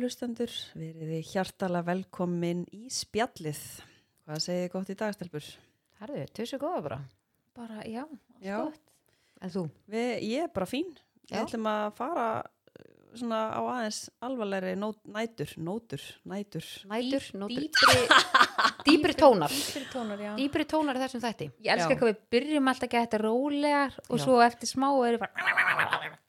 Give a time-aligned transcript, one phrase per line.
[0.00, 0.48] Hlustendur,
[0.80, 3.58] verið þið hjartalega velkomin í spjallið.
[4.24, 5.48] Hvað segið þið gott í dagstelpur?
[6.00, 6.98] Herðu, þessu góða bara.
[7.58, 8.54] Bara, já, allt Já.
[8.62, 8.94] gott.
[9.44, 9.64] En þú?
[9.92, 10.88] Við, ég er bara fín.
[11.28, 12.88] Við ætlum að fara uh,
[13.20, 16.70] svona á aðeins alvarlegri nót, nætur, nótur, nætur.
[16.88, 17.68] Nætur, Dý- nótur.
[17.68, 18.08] dýpri-
[18.88, 19.52] Dýpri tónar.
[19.52, 20.32] Dýpri tónar, já.
[20.40, 21.50] Dýpri tónar í þessum þætti.
[21.60, 22.00] Ég elska Já.
[22.00, 24.24] hvað við byrjum alltaf að geta rólegar og Já.
[24.24, 25.69] svo eftir smá erum við bara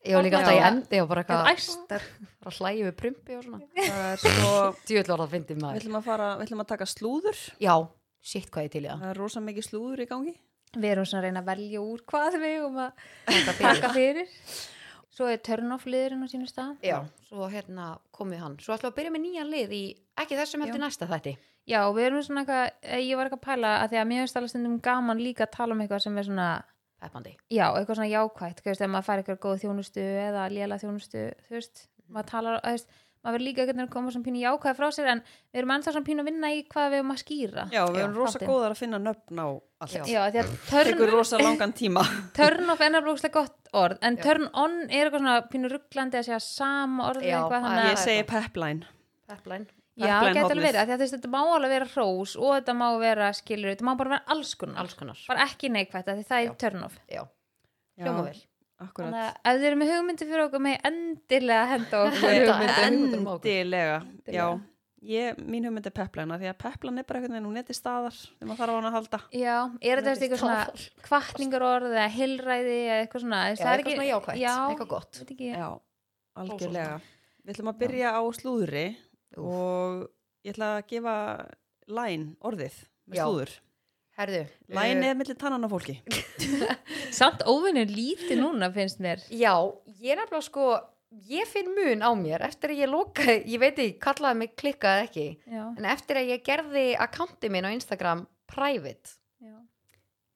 [0.02, 2.05] Ég var líka alltaf í endi og bara Þetta eitthvað æstar.
[2.42, 3.59] bara hlægi við prumpi og svona.
[3.78, 4.54] Það er sko,
[4.88, 5.82] Djúvill var það að fyndi við maður.
[5.82, 7.42] ætlum að fara, við ætlum að taka slúður.
[7.62, 7.76] Já,
[8.22, 9.00] shit hvað ég til í það.
[9.04, 10.34] Það er rosa mikið slúður í gangi.
[10.72, 12.92] Við erum svona að reyna að velja úr hvað við um að
[13.28, 14.28] Þetta taka fyrir.
[15.12, 16.78] Svo er turn off liðurinn á sínu stað.
[16.88, 16.98] Já,
[17.28, 18.58] svo hérna komið hann.
[18.64, 19.81] Svo ætlum við að byrja með nýjan lið í,
[20.18, 21.34] ekki þessum heldur næsta þætti.
[21.68, 24.23] Já, við erum svona eitthvað, eh, ég var eitthvað að pæla að því að mér
[27.02, 27.35] Peppandi.
[27.49, 31.23] já, eitthvað svona jákvætt, þú veist, ef maður fær eitthvað góð þjónustu eða léla þjónustu,
[31.47, 34.77] þú veist, maður talar, þú veist, maður verður líka eitthvað að koma svona pínu jákvæð
[34.77, 37.19] frá sér en við erum ennþá svona pínu að vinna í hvað við erum að
[37.22, 37.66] skýra.
[37.73, 39.97] Já, við erum rosa góðar að finna nöfn á allt.
[39.97, 40.03] Já.
[40.09, 42.05] Já, því að Tekur turn, rosa langan tíma.
[42.39, 44.23] turn off er nefnilega gott orð, en Já.
[44.25, 47.38] turn on er eitthvað svona pínu rugglandi að segja sama orð Já,
[47.89, 48.89] Ég segi pepline.
[49.29, 49.69] Pepplæn.
[50.07, 52.53] Já, geta alveg verið, af því að þú veist, þetta má alveg vera hrós og
[52.57, 55.19] þetta má vera skilur, þetta má bara vera alls konar, Alls konar.
[55.27, 56.49] bara ekki neikvætt, af því það Já.
[56.52, 56.97] er turn off.
[57.11, 57.21] Já,
[57.97, 58.41] Já, hljóma vel.
[58.81, 59.11] Akkurat.
[59.11, 62.75] Þannig að ef þið eru með hugmyndi fyrir okkur með endilega henda okkur Þetta hugmyndir.
[62.81, 63.49] er hugmyndir um okkur.
[63.52, 63.97] Endilega,
[64.33, 64.47] já.
[65.02, 67.73] Ég, mín hugmynd er pepline, því að pepline er bara einhvern veginn, hún er til
[67.73, 69.19] staðar þegar maður þarf á hann að halda.
[69.33, 70.59] Já, er þetta eitthvað svona
[71.07, 75.22] kvartningar orð eða hilræði eða eitthvað svona Já, eitthvað svona jákvætt, Já, eitthvað gott.
[75.23, 75.69] veit ekki Já,
[76.44, 76.99] algjörlega.
[77.41, 78.83] Við ætlum að byrja á slúðri
[79.38, 79.48] Úff.
[79.48, 80.08] og
[80.46, 81.16] ég ætla að gefa
[81.92, 83.26] læn orðið með Já.
[83.26, 83.54] slúður.
[84.22, 84.42] Herðu.
[84.76, 85.96] Læn eh, er millir tannan á fólki.
[87.19, 89.53] Samt óvinnur lítið núna finnst mér Já,
[90.02, 90.66] ég er nefnilega sko,
[91.31, 95.06] ég finn mun á mér eftir að ég lokaði, ég veit ekki, kallaði mig klikkað
[95.08, 99.56] ekki, Já, en eftir að ég gerði akkanti minn á Instagram private, já,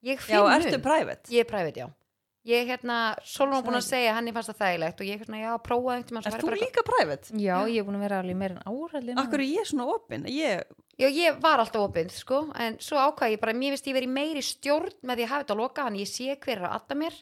[0.07, 0.55] ég Já, finn mun.
[0.55, 1.31] ertu private?
[1.35, 1.91] Ég er private, já.
[2.45, 2.95] Ég hérna,
[3.25, 6.35] Solon búin að segja, henni fannst það þægilegt og ég hérna, já, prófaði einhvern Er
[6.43, 7.33] þú líka private?
[7.41, 10.27] já, ég er búin að vera alveg meira en áralli Akkur er ég svona opinn?
[10.29, 10.61] Ég,
[10.95, 14.13] Já, ég var alltaf opinn, sko, en svo ákvað ég bara, mér finnst ég verið
[14.15, 16.75] meiri stjórn með því að hafa þetta að loka, hann ég sé hver er að
[16.77, 17.17] adda mér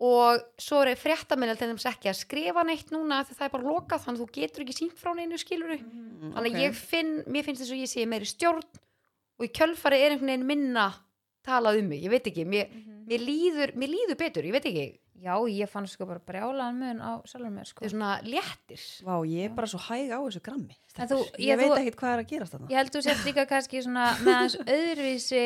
[0.00, 3.68] og svo er fréttaminnel til þess ekki að skrifa neitt núna því það er bara
[3.68, 5.76] lokað, þannig að þú getur ekki sínt frá neinu skiluru.
[5.76, 6.56] mm, þannig ok.
[6.56, 10.14] að ég finn, mér finnst þess að ég sé meiri stjórn og í kjölfari er
[10.16, 10.86] einhvern veginn minna
[11.46, 12.72] talað um mig, ég veit ekki mér,
[13.10, 14.84] mér, líður, mér líður betur, ég veit ekki.
[15.20, 17.84] Já, ég fann sko bara brjálaðan mun á sjálfur mér sko.
[17.84, 18.80] Er svona léttir.
[19.04, 20.78] Vá, ég er bara svo hæg á þessu grammi.
[20.96, 22.70] En þú- Ég, ég- veit þú- ekkit hvað er að gerast þarna.
[22.72, 25.42] Ég held þú sért líka kannski svona með hans öðruvísi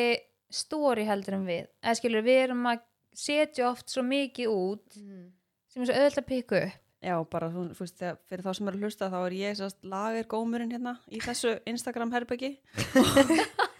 [0.49, 1.67] stóri heldur en við.
[1.83, 2.79] Eða skilur við erum að
[3.15, 6.79] setja oft svo mikið út sem er svo auðvitað að pikka upp.
[7.05, 9.57] Já, bara þú þú veist, þegar- fyrir þá sem eru að hlusta þá er ég
[9.59, 12.55] sérst lager gómurinn hérna í þessu Instagram herbyggi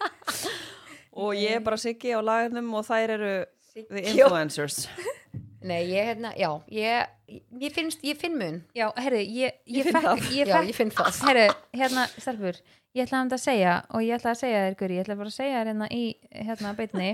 [1.16, 3.34] og ég er bara Siggi á lagernum og þær eru
[3.76, 4.88] the influencers.
[5.66, 8.60] Nei, ég, hérna, já, ég, ég finnst, ég finn mun.
[8.78, 10.28] Já, herri, ég, ég, Ég finn fekk, það.
[10.38, 11.22] ég Já, fekk ég finn það.
[11.30, 11.46] herri,
[11.80, 12.60] hérna, stelpur
[12.96, 15.16] ég ætla að þetta að segja og ég ætla að segja þér Guri, ég ætla
[15.20, 16.04] bara að segja þér hérna í
[16.46, 17.08] hérna beinni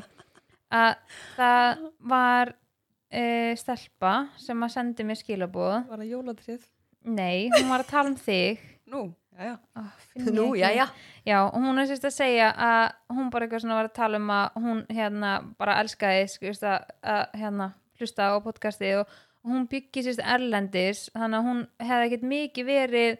[0.72, 0.92] að
[1.40, 1.80] það
[2.12, 4.12] var uh, stelpa
[4.44, 6.68] sem að sendi mér skilabóð Var það jólatrið?
[7.02, 8.60] nei, hún var að tala um þig.
[8.92, 9.08] Nú,
[9.40, 9.58] já.
[9.80, 9.92] oh,
[10.32, 10.92] Nú, ekki.
[11.26, 14.18] já, og hún er sérst að segja að hún bara eitthvað svona var að tala
[14.22, 19.08] um að hún hérna bara elskaði skust, að, að hérna hlusta á podcasti og,
[19.42, 23.16] hún byggi sérst erlendis þannig að hún hefði ekkert mikið verið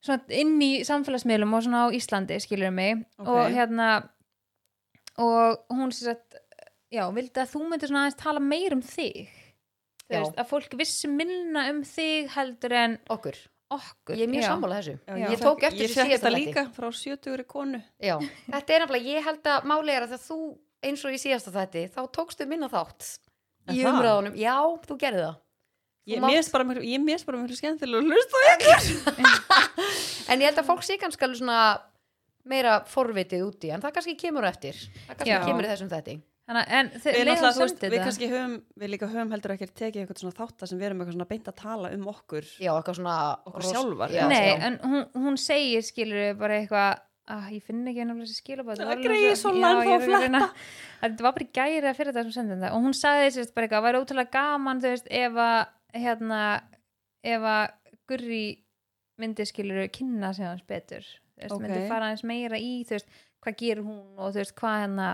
[0.00, 3.28] svona inn í samfélagsmiðlum og svona á Íslandi skilur mig Ok.
[3.28, 3.88] og hérna
[5.18, 6.38] og hún sérst
[6.94, 9.26] já, vildi að þú myndir svona aðeins tala meir um þig
[10.10, 13.36] veist, að fólk vissi minna um þig heldur en Okkur,
[13.70, 14.48] okkur ég er mjög Já.
[14.50, 17.80] sammála þessu já Ég tók eftir þessu síðasta þetta líka frá 70 konu.
[18.02, 18.16] Já,
[18.54, 20.38] þetta er nefnilega, ég held að máli er að þegar þú,
[20.90, 23.06] eins og í síðasta þætti þá tókstu minna þátt
[23.68, 23.92] Er í það?
[23.94, 24.56] umræðunum, já,
[24.88, 25.38] þú gerði það
[26.10, 26.30] Ég Þú
[26.82, 29.50] ég mér bara miklu skemmtilega að hlusta á ykkur.
[30.32, 31.58] En ég held að fólk sé kannski alveg svona
[32.50, 35.42] meira forvitið úti, en það kannski kemur á eftir það kannski Já.
[35.44, 36.22] kemur í þessum að-
[36.58, 40.18] en Við, veist, sendið við það kannski höfum, við líka höfum heldur ekki tekið eitthvað
[40.22, 42.48] svona þáttar sem við erum eitthvað svona beint að tala um okkur.
[42.58, 43.16] Já, eitthvað svona
[43.46, 44.56] Okkur ros- sjálfar, já, Nei, já.
[44.66, 47.00] en hún, hún segir skilur bara eitthvað
[47.30, 50.40] að ég finn ekki ennum þessi skilabóð Það greiði svo langt á að fletta.
[51.04, 53.54] Þetta var bara í gæri að fyrir það sem sendið það og hún sagði sérst
[53.54, 55.60] bara eitthvað, væri ótrúlega gaman þú veist, ef að
[55.94, 56.40] hérna,
[57.22, 57.64] ef að
[58.10, 58.42] Gurri
[59.20, 61.62] myndi skilur kynna sig hans betur þú veist, Ok.
[61.62, 63.06] myndi fara hans meira í þú veist,
[63.44, 65.08] hvað gerir hún og þú veist, hvað hérna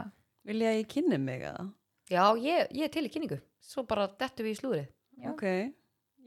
[0.47, 1.67] Vilja að ég kynni mig eða?
[2.13, 4.85] Já, ég, ég er til í kynningu Svo bara dettu við í slúrið
[5.17, 5.31] Já.
[5.33, 5.43] Ok,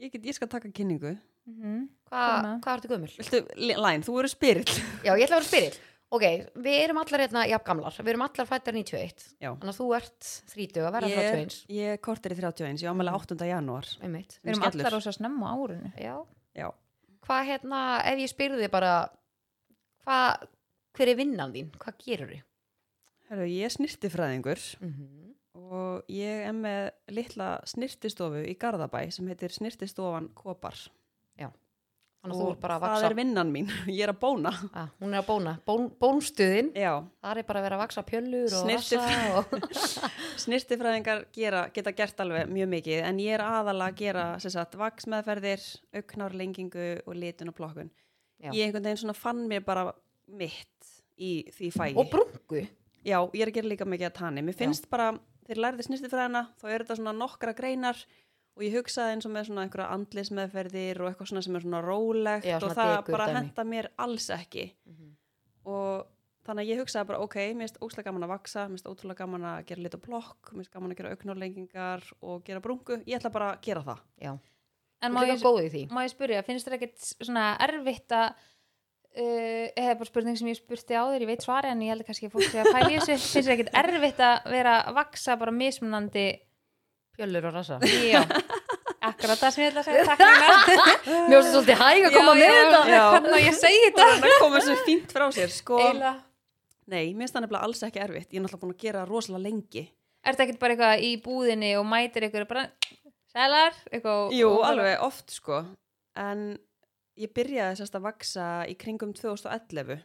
[0.02, 1.12] ég, get, ég skal taka kynningu.
[1.46, 1.84] Mhm.
[2.10, 2.50] Hva, Svona.
[2.64, 3.12] hvað ertu gömul?
[3.20, 3.40] Viltu,
[3.78, 4.74] Læn, þú eru spyrill.
[5.06, 5.78] Já, ég ætla að vera spyrill
[6.10, 6.24] Ok,
[6.58, 9.52] við erum allar hérna jafn gamlar Við erum allar fættar 91 Já.
[9.54, 13.14] Þannig að þú ert 30 að vera Ég, 31 ég kortir í 31, ég ámæli
[13.14, 13.38] 8.
[13.46, 13.86] janúar.
[14.02, 14.36] Einmitt.
[14.42, 16.16] Við erum allar rosa snemma á árinu Já.
[16.58, 16.68] Já.
[17.28, 17.80] Hvað hérna,
[18.10, 18.92] ef ég spyrði þig bara
[20.02, 20.48] hvað,
[20.98, 21.70] hver er vinnan þín?
[21.78, 22.42] Hvað gerur þið?
[23.30, 25.34] Herru, ég er snirtifræðingur Mm -hmm.
[25.54, 30.74] og ég er með litla snirtistofu í Garðabæ sem heitir Snirtistofan Kopar.
[32.20, 34.18] Þannig að þú Og ert bara að það vaksa er vinnan mín, ég er að
[34.20, 34.50] bóna.
[34.76, 36.90] ah, Hún er að bóna, Bón, bónstuðin Já,
[37.22, 39.44] Það er bara að vera að vaksa pjöllur og rassa og...
[40.44, 45.64] snirtifræðingar gera, geta gert alveg mjög mikið en ég er aðalega að gera sagt, vaksmeðferðir,
[45.96, 47.90] auknárlengingu og litun og plokkun.
[48.36, 48.52] Já.
[48.52, 49.86] Ég einhvern veginn svona fann mér bara
[50.28, 51.96] mitt í því fæi.
[51.96, 52.66] og brungu
[53.06, 54.42] Já, ég er að gera líka mikið að tanni.
[54.44, 55.10] Mér finnst bara,
[55.46, 58.02] þegar ég lærði snirtifræðina, þá er þetta svona nokkra greinar
[58.56, 61.80] og ég hugsaði eins og með svona einhverja andlismeðferðir og eitthvað svona sem er svona
[61.86, 63.38] rólegt Já, og svona það dekur bara dæmi.
[63.40, 64.66] henda mér alls ekki.
[65.70, 66.06] Og
[66.46, 69.22] þannig að ég hugsaði bara, ok, mér finnst óslega gaman að vaksa, mér finnst ótrúlega
[69.24, 73.00] gaman að gera lit og plokk, mér finnst gaman að gera auknárlengingar og gera brungu.
[73.06, 74.00] Ég ætla bara að gera það.
[74.20, 74.32] Já,
[75.00, 78.12] En má ég, líka góð í því má ég spyrja, finnst þér ekkert svona erfitt
[78.12, 78.42] að
[79.16, 82.06] uh, eða bara spurning sem ég spurti á þér, ég veit svari en ég held
[82.06, 84.96] kannski að fólk sé að pæla í þessu finnst þér ekkert erfitt að vera að
[85.00, 86.26] vaksa bara mismunandi
[87.18, 88.22] Pjöllur og rassa já,
[89.04, 90.22] akkurat það sem ég ætla að segja takk
[91.04, 93.02] fyrir Mér finnst svolítið hæg að koma með þetta Já.
[93.10, 95.80] hvernig á ég að segja þetta Það komur svo fínt frá sér, sko.
[95.84, 96.12] Eila.
[96.90, 98.30] Nei, mér finnst það nefnilega alls ekki erfitt.
[98.30, 99.82] Ég er náttúrulega búin að gera rosalega lengi.
[100.24, 102.64] Er þetta ekkert bara eitthvað í búðinni og mætir ykkur bara
[103.30, 103.76] sælar?
[103.92, 104.50] Eitthvað, Jú,
[107.20, 110.00] ég byrjaði sérst að vaksa í kringum 2011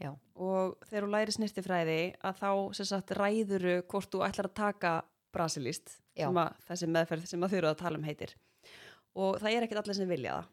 [0.00, 0.12] Já.
[0.34, 4.94] og þegar þú læri snirtifræði að þá sérst að ræðuru hvort þú ætlar að taka
[5.34, 8.32] brasilist sem að þessi meðferð sem að þau eru að tala um heitir.
[9.18, 10.48] Og það er ekkert allir sem vilja það.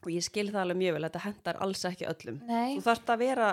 [0.00, 2.38] Og ég skil það alveg mjög vel þetta hendar alls ekki öllum.
[2.48, 3.50] Nei, þú þarft að vera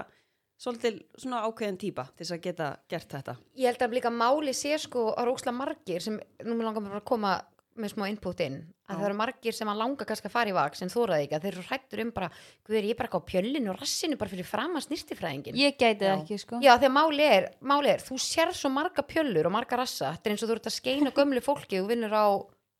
[0.58, 3.36] svolítið svona ákveðin típa til þess að geta gert þetta.
[3.60, 7.02] Ég held að líka máli sé sko að róksla margir sem, nú mér langar bara
[7.02, 7.34] að koma
[7.82, 8.58] með smá input inn,
[8.88, 8.98] að Já.
[8.98, 11.46] það eru margir sem að langa kannski að fara í vaks en þóraði ekki að
[11.46, 12.30] þeir eru hrættur um bara,
[12.74, 16.06] ég er bara ekki á pjöllinu og rassinu bara fyrir fram að snirtifræðingin ég gæti
[16.06, 16.62] það ekki sko.
[16.64, 20.30] Já, þegar máli er, máli er, þú sér svo marga pjöllur og marga rassa, þetta
[20.30, 22.26] er eins og þú ert að skeina gömlu fólki og vinnur á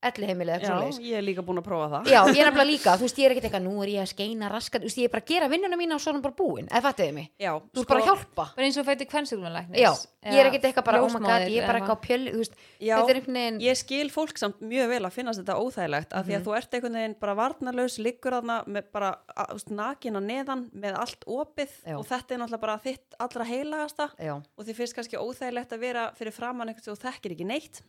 [0.08, 2.10] elliheimili eða Já, ég er líka búin að prófa það.
[2.14, 4.12] Já, ég er nefnilega líka, þú veist, ég er ekkert eitthvað, nú er ég að
[4.12, 6.26] skeina raskat, þú veist, ég er bara að gera vinnuna mína og svo er hún
[6.28, 7.32] bara búin, eða fattuðið mig?
[7.42, 8.46] Já, Þú ert bara að hjálpa.
[8.54, 9.90] bara eins og fættu kvennsuglumalæknis Já,
[10.28, 12.42] ég er ekkert eitthvað bara, oh my god, ég er bara eitthvað á pjölu, þú
[12.44, 15.58] veist, Já, þetta er einhvern veginn, ég skil fólk samt mjög vel að finnast þetta
[15.66, 19.50] óþægilegt af því að þú ert einhvern veginn bara varnarlaus liggur þarna með bara að-
[19.50, 21.96] þú veist, nakin að neðan með allt opið Já.
[21.98, 25.80] og þetta er náttúrulega bara þitt allra heilagasta já, og þið finnst kannski óþægilegt að
[25.88, 27.82] vera fyrir framann eitthvað sem þú þekkir ekki neitt.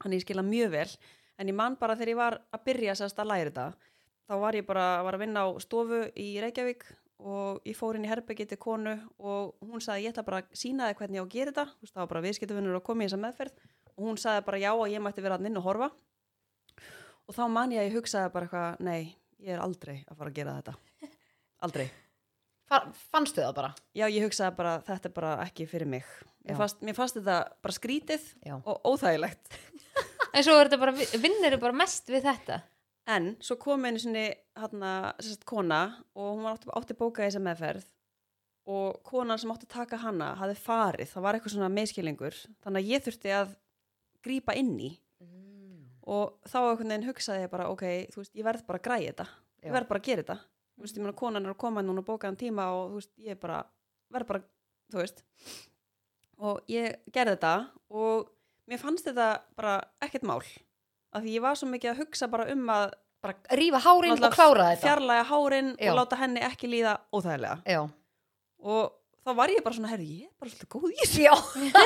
[0.00, 0.90] Þannig ég skila mjög vel
[1.40, 3.66] en ég man bara þegar ég var að byrja sérst að læra þetta
[4.30, 6.84] þá var ég bara var að vinna á stofu í Reykjavík
[7.20, 10.52] og ég fór inn í herbyggi til konu og hún sagði ég ætla bara að
[10.56, 12.86] sína þig hvernig ég á að gera þetta Þú veist, það var bara viðskiptavinnur að
[12.86, 15.60] koma í þessa meðferð og hún sagði bara já að ég mætti vera að inn
[15.60, 15.90] og horfa
[17.26, 19.00] og þá man ég að ég hugsaði bara eitthvað nei,
[19.40, 21.10] ég er aldrei að fara að gera þetta
[21.66, 21.88] aldrei
[22.70, 23.68] Fa fannstu það bara?
[23.98, 26.04] Já, ég hugsaði bara, þetta er bara ekki fyrir mig.
[26.46, 26.54] Já.
[26.86, 28.52] Mér fannst þetta bara skrítið Já.
[28.62, 29.56] og óþægilegt.
[30.34, 32.60] en svo er þetta bara, vinnur bara mest við þetta?
[33.10, 35.80] En svo kom einu sinni hérna, sérst, kona
[36.14, 37.88] og hún var átti, átti bóka í þessa meðferð
[38.70, 42.82] og konan sem átti að taka hana hafði farið, það var eitthvað svona meðskilingur þannig
[42.82, 43.54] að ég þurfti að
[44.24, 44.90] grípa inn í.
[46.10, 49.10] Og þá einhvern veginn hugsaði ég bara, ok, þú veist, ég verð bara að græja
[49.12, 49.66] þetta, Já.
[49.68, 50.36] ég verð bara að gera þetta.
[50.74, 53.12] Þú veist, ég meina konan er að koma núna og bókaðan tíma og þú veist,
[53.26, 53.58] ég bara,
[54.10, 54.42] verð bara
[54.90, 55.22] þú veist.
[56.40, 57.54] Og ég gerði þetta
[58.00, 58.30] og
[58.70, 62.50] mér fannst þetta bara ekkert mál af því ég var svo mikið að hugsa bara
[62.54, 64.80] um að Bara rífa hárin og klára þetta?
[64.80, 65.90] fjarlæga hárin Já.
[65.90, 67.82] og láta henni ekki líða óþægilega Já.
[68.64, 71.26] og þá var ég bara svona, herri, ég er bara svolítið góð í þessu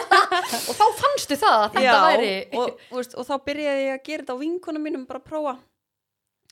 [0.70, 2.30] og þá fannstu það að þetta væri...
[2.54, 5.56] og, og, og þá byrjaði ég að gera þetta á vinkunum mínum bara að prófa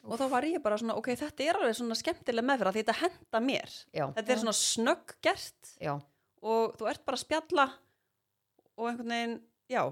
[0.02, 2.82] og þá var ég bara svona, ok, þetta er alveg svona skemmtileg meðferð af því
[2.82, 4.06] þetta henda mér Já.
[4.18, 5.94] þetta er svona snögg gert Já.
[6.42, 7.68] og þú ert bara að spjalla
[8.74, 9.38] og einhvern veginn,
[9.70, 9.84] já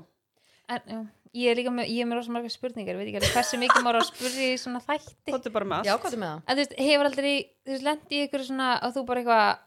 [0.71, 1.01] en, já,
[1.41, 3.85] ég er líka með, ég er með rosa margar spurningar veit ekki alveg hversu mikið
[3.87, 5.35] maður á að spurja í svona þætti.
[5.35, 6.03] Þóttu bara með Já, allt.
[6.05, 6.41] hvað er með það?
[6.47, 7.35] en þú veist, hefur aldrei,
[7.67, 9.61] þú veist, lendi í ykkur svona að þú bara eitthvað,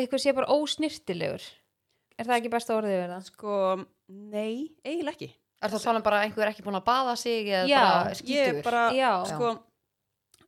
[0.00, 1.48] eitthvað sé bara ósnirtilegur
[2.20, 3.24] er það ekki besta orðið það?
[3.30, 3.56] sko,
[4.08, 4.54] nei,
[4.84, 5.30] eiginlega ekki.
[5.60, 7.80] Er það að tala um bara einhver er ekki búin að baða sig eða Já,
[7.84, 9.10] bara ég bara, Já.
[9.28, 9.50] sko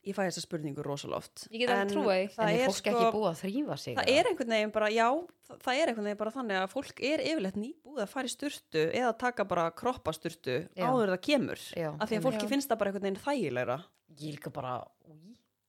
[0.03, 2.37] ég fæ þessa spurningu rosaloft Ég get alveg því.
[2.37, 3.97] En það er fólk sko ekki búið að þrýfa sig?
[3.99, 5.07] það er einhvern veginn bara, já,
[5.49, 8.33] það, það er einhvern veginn bara þannig að fólk er yfirleitt nýbúið að fara í
[8.35, 11.67] sturtu eða taka bara kroppasturtu áður það kemur.
[11.79, 12.51] Já, af því að fólki Já.
[12.55, 13.79] finnst það bara einhvern veginn þægilegra.
[14.19, 14.81] Ég líka bara...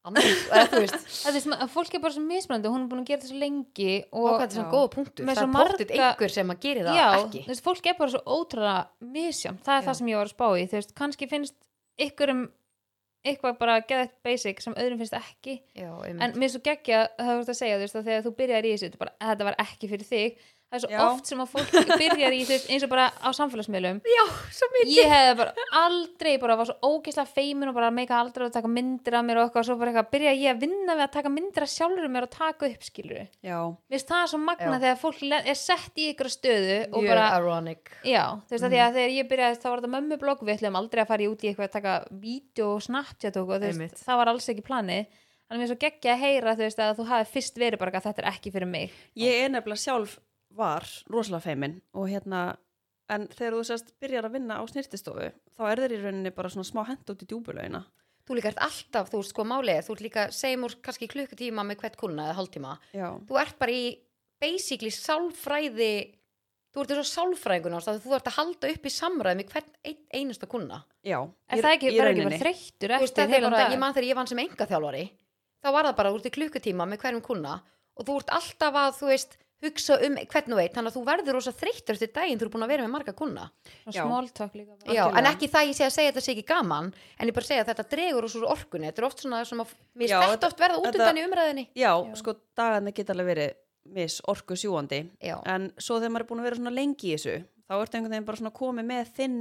[0.04, 3.94] Það að fólk er bara svo mismunandi hún er búin að gera það svo lengi
[4.12, 5.28] og og þetta er svona góða punktur.
[5.30, 7.44] Með það er marga- einhver sem að gera það já, ekki.
[7.48, 9.86] veist, fólk er bara svo ótrúlega misjám, það er Já.
[9.88, 10.66] það sem ég var að spá í.
[10.74, 11.56] Veist, kannski finnst
[12.04, 12.44] ykkurum
[13.24, 15.60] eitthvað bara geðið basic sem öðrum finnst ekki.
[15.78, 18.68] Já, en mér svo geggja það veist að segja þú veist að þegar þú byrjar
[18.68, 21.02] í þessu bara, þetta var ekki fyrir þig það er svo Já.
[21.06, 24.00] oft sem að fólk byrjar í veist eins og bara á samfélagsmiðlum.
[24.10, 24.24] Já,
[24.58, 24.94] svo mikið.
[24.98, 28.72] Ég hefði bara aldrei bara var svo ógeðslega feimin og bara meika aldrei að taka
[28.74, 31.14] myndir af mér og eitthvað og svo bara eitthvað byrja ég að vinna við að
[31.14, 33.58] taka myndir af sjálfur mér og taka upp skilur Já,
[33.94, 34.82] finnst það svo magna Já.
[34.84, 35.22] þegar fólk
[35.54, 37.94] er sett í ykkur stöðu og mjög bara ironic.
[38.04, 38.88] Já, þú veist að því Mhm.
[38.90, 41.44] að þegar ég byrjaði þá var þetta mömmublogg, við ætlum aldrei að fara í út
[41.44, 45.06] í eitthvað að taka vídeo og snapchat og, veist, það var alls ekki planið.
[45.44, 47.80] Þannig að mér er svo geggja að heyra þú veist að þú hafi fyrst verið
[47.80, 48.92] bara að þetta er ekki fyrir mig.
[49.16, 50.20] Ég er nefnilega sjálf
[50.58, 52.44] var rosalega feimin og hérna
[53.14, 56.50] en þegar þú sérst byrjar að vinna á snirtistofu þá er þeir í rauninni bara
[56.54, 57.84] svona smá hend út í djúbulauina
[58.24, 61.10] þú líka ert alltaf, þú veist sko málið er, þú ert líka segjum úr kannski
[61.12, 62.78] klukkutíma með hvert kuna eða hálftíma.
[62.96, 63.82] Já, þú ert bara í
[64.40, 65.90] basically sálfræði
[66.74, 69.68] þú ert eins og sálfræðingun ást þú ert að halda upp í samræði með hvern
[69.92, 73.34] ein, einasta kuna já Er í- það ekki, bara ekki bara þreyttur eftir þetta er
[73.36, 73.76] heilan bara, dag?
[73.76, 75.04] ég man þegar ég vann sem engaþjálfari
[75.64, 77.54] þá var það bara, þú ert í klukkutíma með hverjum kuna
[78.00, 81.04] og þú ert alltaf að, þú veist hugsa um hvern og veit, þannig að þú
[81.08, 83.46] verður rosa þreyttur eftir daginn þú ert búin að vera með marga kuna
[83.94, 85.08] Já.
[85.18, 87.48] en ekki það ég sé að segja að þetta sé ekki gaman en ég bara
[87.50, 88.90] segja að þetta dregur úr svo orkunni.
[88.92, 91.92] Þetta er oft svona sem að mér þetta- oft verða út undan í umræðinni Já,
[92.04, 92.16] Já.
[92.20, 93.54] sko dagarnir geta alveg verið
[93.94, 97.18] miss orku sjúandi Já, en svo þegar maður er búin að vera svona lengi í
[97.18, 97.36] þessu
[97.68, 99.38] þá ertu einhvern veginn bara svona komið með þinn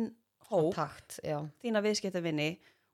[0.53, 2.49] hóp, takt, já, þína viðskiptavinni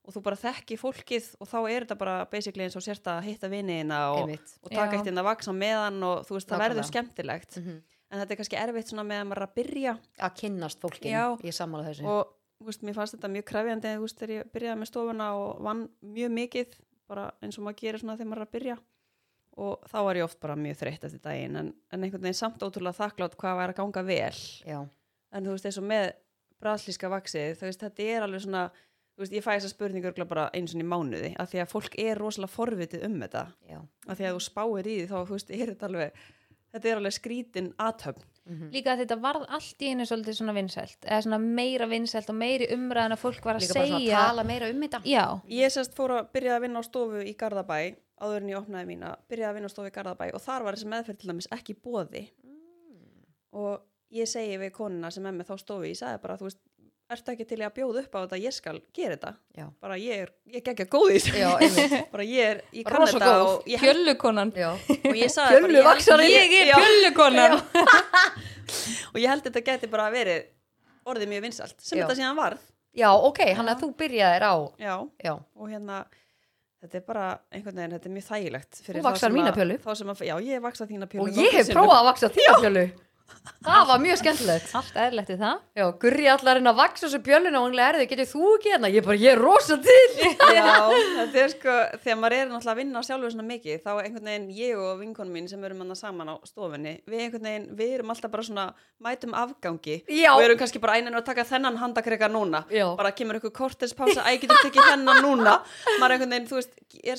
[0.09, 3.27] og þú bara þekki fólkið og þá er þetta bara basically eins og sérst að
[3.29, 6.89] hitta vinniðina og, og taka eitt inn að vaksa meðan og þú veist það verður
[6.89, 7.61] skemmtilegt.
[7.61, 9.95] Mm en þetta er kannski erfitt svona með að maður er að byrja.
[10.25, 11.25] Að kynnast fólkin, Já.
[11.45, 12.05] ég sammála þessu.
[12.09, 15.27] Og þú veist, mér fannst þetta mjög krefjandi þú veist, þegar ég byrjaði með stofuna
[15.39, 15.83] og vann
[16.15, 18.79] mjög mikið bara eins og maður gerir svona þegar maður er að byrja.
[19.59, 22.63] Og þá var ég oft bara mjög þreytt eftir daginn en, en einhvern veginn samt
[22.63, 24.41] ótrúlega þakklátt hvað var að ganga vel.
[24.65, 24.79] Já,
[25.35, 26.05] en þú veist eins og með
[26.59, 28.63] bræðslíska vaksið þú veist þetta er alveg svona
[29.19, 31.95] þú veist ég fæ þessa spurningu bara eins og í mánuði af því að fólk
[31.99, 33.41] er rosalega forvitið um þetta.
[33.67, 33.79] Já.
[34.07, 36.21] Af því að þú spáir í því þá þú veist er þetta alveg
[36.69, 40.53] þetta er alveg skrítin aðtöfn mm Líka að þetta varð allt í einu svolítið svona
[40.55, 43.99] vinsælt eða svona meira vinsælt og meiri umræðan að fólk var að líka bara svona
[43.99, 45.01] segja að tala meira um þetta.
[45.05, 45.25] Já,
[45.59, 47.77] ég sérst fór að byrja að vinna á stofu í Garðabæ
[48.19, 50.77] áður en ég opnaði mína byrjaði að vinna á stofu í Garðabæ og þar var
[50.77, 52.23] þessi meðferð til dæmis ekki bóði
[53.53, 56.61] og ég segi við konuna sem er með þá stofu ég sagði bara þú veist
[57.15, 58.39] ertu ekki til að bjóða upp á þetta?
[58.43, 59.31] Ég skal gera þetta.
[59.57, 59.65] Já.
[59.81, 61.33] bara ég er, ég geggja góð í þessu.
[61.39, 61.95] Já, einmitt.
[62.13, 63.31] Bara ég er, ég kann þetta
[63.83, 66.29] pjöllukonan já, og ég sagði bara Fjölluvaxari.
[66.29, 67.57] ég, Ég er pjöllukonan
[69.13, 70.47] og ég held þetta geti bara verið
[71.09, 72.03] orðið mjög vinsalt sem Já.
[72.05, 72.61] þetta síðan varð.
[72.99, 75.99] Já, ok, hann að þú byrjaðir á já, já, og hérna
[76.79, 79.77] þetta er bara einhvern veginn, þetta er mjög þægilegt fyrir Þú sem mína að- pjölu.
[79.85, 82.85] að, já, ég hef vaksað þína pjölu og ég hef prófað að vaksa þína pjölu
[83.65, 84.71] það var mjög skemmtilegt.
[84.77, 85.57] Allt eðlilegt við það.
[85.79, 88.87] Já, Gurri allar inn að vaksa þessu pjölinu og hann erði, getur þú ekki hérna?
[88.93, 90.07] Ég bara, ég er rosa til.
[90.59, 90.75] Já,
[91.19, 94.47] þetta er sko, þegar maður er náttúrulega að vinna sjálfur svona mikið, þá einhvern veginn
[94.59, 98.13] ég og vinkonum mín sem erum hann saman á stofunni við einhvern veginn, við erum
[98.13, 98.65] alltaf bara svona
[99.03, 99.97] mætum afgangi.
[100.07, 100.31] Já.
[100.35, 102.63] og erum kannski bara eininu að taka þennan handakreka núna.
[102.73, 102.87] Já.
[102.99, 105.59] bara kemur einhver kortespása, æ, getur tekið þennan núna?
[105.99, 107.17] Maður einhvern veginn, þú veist, er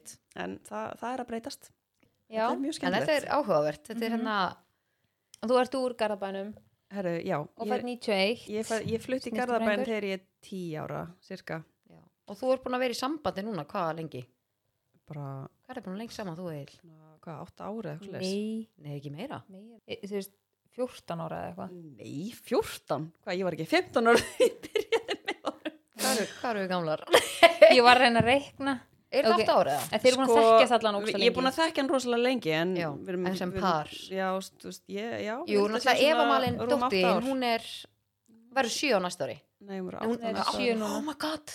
[0.00, 1.70] svo en það, það er að breytast
[2.30, 4.18] Já, þetta er mjög skemmtilegt þetta er áhugavert, þetta er Mhm.
[4.20, 4.56] hérna
[5.42, 6.50] og þú ert úr Garðabænum.
[6.90, 9.46] Herru, já, og ég, færð 91 ég, fæ- ég flutti í Snyrtifræðingur.
[9.46, 11.98] Garðabæn þegar ég er tí ára, cirka já.
[12.28, 14.24] og þú ert búin að vera í sambandi núna, hvað lengi?
[15.06, 18.20] Bara, hvað er búin að lengi saman þú eil svona, hvað, átta ára eða eitthvað
[18.20, 19.42] Nei, nei, ekki meira.
[19.48, 19.78] Meira.
[19.86, 20.34] E, þú veist
[20.76, 21.70] 14 ára eða eitthvað.
[21.98, 23.12] Nei, 14?
[23.24, 25.78] Hvað, ég var ekki 15 ára þegar ég byrjaði með honum.
[26.00, 27.04] hvað eru, hvað eru við gamlar?
[27.70, 28.80] Ég var að reyna að reikna
[29.12, 29.40] er Ok.
[29.40, 31.36] þetta átt árið En þeir eru búin að þekkja allan ógsta Sko, Ég lengi er
[31.38, 33.88] búin að þekkja hann rosalega lengi en, Já, við erum, en sem við- par.
[33.90, 34.28] Já,
[34.60, 37.22] þú veist, ég, já jú, ég að náttúrulega Eva Malin dóttin, ár.
[37.22, 37.62] hún er
[38.54, 40.96] verður sjö á næsta ári Nei, hún er er sjö núna.
[40.96, 41.50] oh my god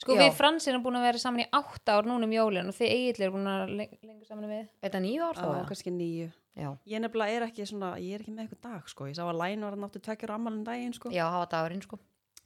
[0.00, 0.20] Sko Já.
[0.24, 2.88] við Fransir erum búin að vera saman í 8 ár núna um jólin og þið
[2.88, 5.66] eiginlega eru búin að leng lengur saman við er þetta nýju ár þá Já, eða?
[5.68, 9.04] kannski nýju já, Ég nefnilega er ekki svona, ég er ekki með eitthvað dag sko.
[9.06, 11.10] Ég sá að Læn var að náttu tvekjur ammálinn daginn sko.
[11.12, 11.98] já, hafa dagurinn sko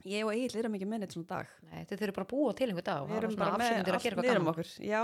[0.04, 1.46] Ég og Egil erum ekki með neitt svona dag.
[1.72, 4.26] Nei, þið þurfum bara búa til einhver dag og Við erum bara með allt um
[4.28, 4.48] gaman.
[4.52, 4.68] okkur.
[4.84, 5.00] Já,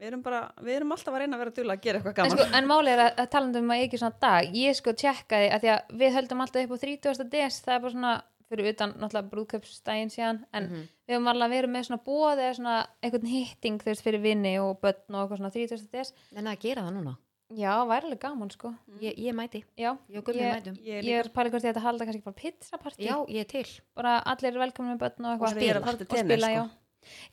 [0.00, 2.14] við erum bara, við erum alltaf að reyna að vera dula að gera eitthvað En,
[2.18, 2.38] gaman.
[2.42, 4.50] sko, en máli er að, að talandi um að ekki svona dag.
[4.58, 7.28] Ég sko tjekkaði að því að við höldum alltaf upp á 30.
[7.30, 7.60] des.
[7.62, 8.14] Það er bara svona
[8.50, 10.42] fyrir utan náttúrulega brúðköpsdægin síðan.
[10.52, 10.82] En Mhm.
[11.06, 14.58] við höfum alveg verið með svona bóð eða svona einhvern hitting þú veist fyrir vinni
[14.58, 15.90] og börn og eitthvað svona 30.
[15.92, 16.12] des.
[16.36, 17.16] En að gera það núna
[17.56, 18.74] já, væri alveg gaman sko.
[19.00, 20.78] Ég, ég mæti, já, ég og Ég- mætum.
[20.84, 23.04] Ég er ég er pælið hvort ég ætti að halda kannski bara pizzapartí.
[23.06, 23.66] Já, ég er til.
[23.96, 25.76] Bara allir er velkomin með börn og Og eitthvað spila.
[25.76, 26.54] Er fara til og spila, sko.
[26.54, 26.70] já.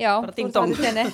[0.03, 1.05] já, Bara þú í tenni.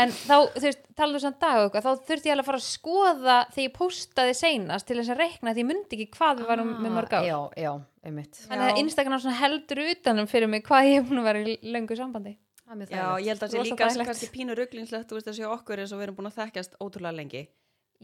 [0.00, 2.60] en þá, þú veist, talaðu svona dag og eitthvað, þá þurfti ég alveg að fara
[2.62, 6.38] að skoða þegar ég postaði seinast til þess að reikna því ég myndi ekki hvað
[6.38, 7.72] við varum með mörg Ah, Já, já,
[8.04, 8.38] einmitt.
[8.46, 8.78] Þannig að.
[8.84, 12.36] Instagram svona heldur utanum fyrir mig hvað ég er búin að vera í löngu sambandi.
[12.64, 15.92] Já, ég held að það sé líka kannski pínu rugglingslegt, þú veist þessi okkur eins
[15.92, 17.42] og við erum búin að þekkjast ótrúlega lengi.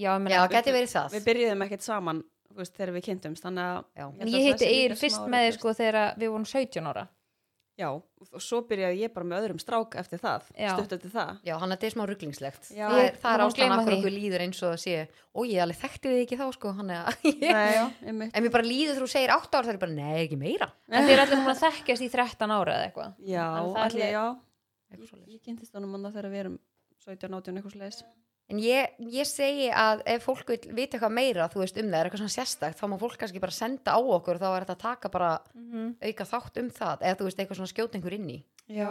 [0.00, 3.46] Já, ég, Já, geti verið það Við byrjuðum ekkert saman, þú veist, þegar við kynntumst,
[4.34, 5.58] ég það heiti smá fyrst með rugglingslegt.
[5.60, 7.08] sko þegar við vorum 17 ára
[7.80, 11.30] Já, og svo byrjaði ég bara með öðrum strák eftir það, stutt eftir það.
[11.48, 12.66] Já, hann þetta er smá rugglingslegt.
[12.74, 14.96] Það er, er ástæðan af hverju líður eins og það sé
[15.32, 17.84] og ég alveg þekkti þið ekki þá sko hann er að Nei, já.
[18.04, 21.06] En mér bara líður þú segir 8 ár það er bara, nei, ekki meira en
[21.06, 24.26] þið eru allir múin að þekkjast í 13 ára eða eitthvað Já, er allir, já.
[24.90, 25.32] Svoleiðis.
[25.32, 26.60] Ég kynntist honum annað þegar við erum
[27.06, 28.02] 17, 18, eitthvað slegis.
[28.50, 32.00] En ég, ég segi að ef fólk vil vita eitthvað meira, þú veist, um það
[32.00, 34.64] er eitthvað svona sérstakt, þá má fólk kannski bara senda á okkur og þá er
[34.64, 35.94] þetta að taka bara Mhm.
[36.02, 38.90] auka þátt um það, eða þú veist, eitthvað svona skjóta einhver inn í Já.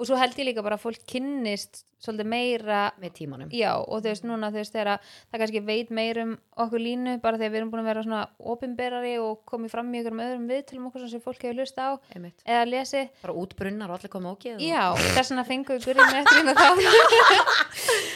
[0.00, 3.50] og svo held ég líka bara að fólk kynnist svolítið meira með tímanum.
[3.52, 6.80] já og þú veist núna þú veist þegar að það kannski veit meir um okkur
[6.80, 8.22] línu bara þegar við erum búin að vera svona
[8.54, 11.90] opinberari og komið fram í ykkur með öðrum viðtölum okkur sem fólk hefur hlusta á
[12.16, 12.40] Einmitt.
[12.48, 14.64] eða lesi Bara útbrunnar og allir komið ógeð.
[14.64, 14.82] já
[15.14, 16.68] þess vegna fengum við gurri með eftir hérna þá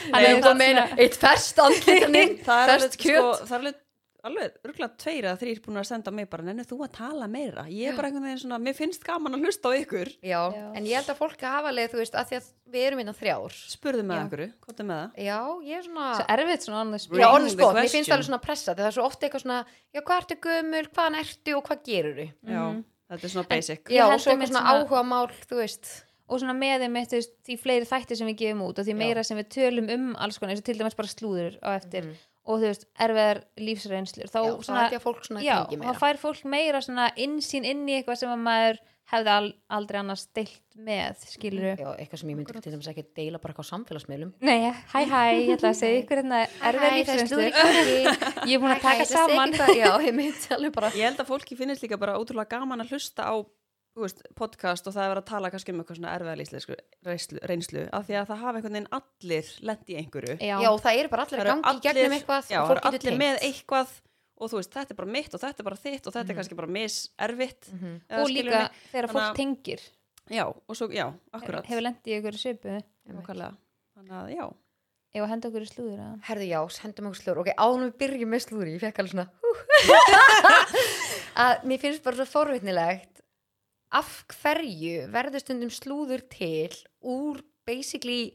[0.04, 2.84] Það Þannig að meina, eitt ferst andlitaninn, Það er
[3.58, 3.78] alveg,
[4.24, 7.26] sko, alveg, rúglega tveir eða þrýr búin að senda mig bara, nenni þú að tala
[7.28, 7.64] meira?
[7.68, 10.10] Ég er bara einhvern veginn svona, mér finnst gaman að hlusta á ykkur.
[10.24, 10.64] Já, Já.
[10.74, 13.18] en ég held að fólk hafa leið, þú veist, að því að við erum innan
[13.18, 13.58] þrjár.
[13.74, 14.22] Spurðu með Já.
[14.24, 15.20] einhverju, hvað er með það?
[15.28, 15.38] Já,
[15.68, 16.08] ég er svona...
[16.14, 19.04] svo erfitt svona annars Já, the spot, mér finnst alveg svona pressa það er svo
[19.08, 19.60] ofta eitthvað svona,
[19.92, 22.26] já, hvað ertu gömul, hvaðan ertu og hvað gerur þú?
[22.54, 22.64] Já,
[23.14, 23.84] þetta er svona basic.
[23.92, 25.92] Ég Já, held og svo svona áhuga mál, þú veist.
[26.24, 28.96] og svona með þú veist, því fleiri þættir sem við gefum út og því Já.
[28.96, 32.06] meira sem við tölum um alls konar eins og til dæmis bara slúður á eftir
[32.08, 32.14] Mhm.
[32.44, 36.02] Og þú veist, erfiðar lífsreynslur þá Já, svona, held ég að fólk svona já, þá
[36.02, 40.24] fær fólk meira svona innsýn inn í eitthvað sem að maður hefði al, aldrei annars
[40.36, 43.72] deilt með skilur Já, eitthvað sem ég myndi til dæmis ekki deila bara eitthvað á
[43.72, 44.30] samfélagsmiðlum.
[44.44, 46.40] Nei, hæ hæ, ég ætla að segja ykkur hérna
[46.70, 47.44] erfiðar lífsreynslur.
[48.48, 49.54] ég er búin að taka saman.
[49.82, 50.92] Já, ég myndi alveg bara.
[50.96, 53.34] Ég held að fólki finnist líka bara ótrúlega gaman að hlusta á
[54.02, 56.74] veist, podcast og það er verið að tala kannski um eitthvað svona erfiða lífsleisku
[57.06, 60.34] reynslu, reynslu af því að það hafa einhvern veginn allir lent í einhverju.
[60.42, 62.74] Já, Já, það eru bara allir að eru gangi í gegnum eitthvað já, og það
[62.74, 63.46] eru allir með tengt.
[63.54, 63.88] eitthvað
[64.34, 66.38] og þú veist, þetta er bara mitt og þetta er bara þitt og þetta er
[66.40, 67.94] kannski bara miserfitt Mhm.
[68.10, 68.70] eða og líka mig.
[68.90, 69.80] þegar fólk að- tengir
[70.30, 72.84] Já, og svo, já, akkurat hefur lendið í Einmitt.
[73.06, 73.54] Nákvæmlega.
[73.94, 74.46] Þannig að, já,
[75.14, 76.16] ef að henda okkur í slúður eða?
[76.24, 77.38] Herðu já, hendum okkur slúður.
[77.44, 79.28] Ok, ánum við byrjum með slúður, ég fekk alveg svona
[81.44, 83.13] að mér finnst bara svo forvitnilegt
[83.94, 86.72] af hverju verður stundum slúður til
[87.04, 88.32] úr basically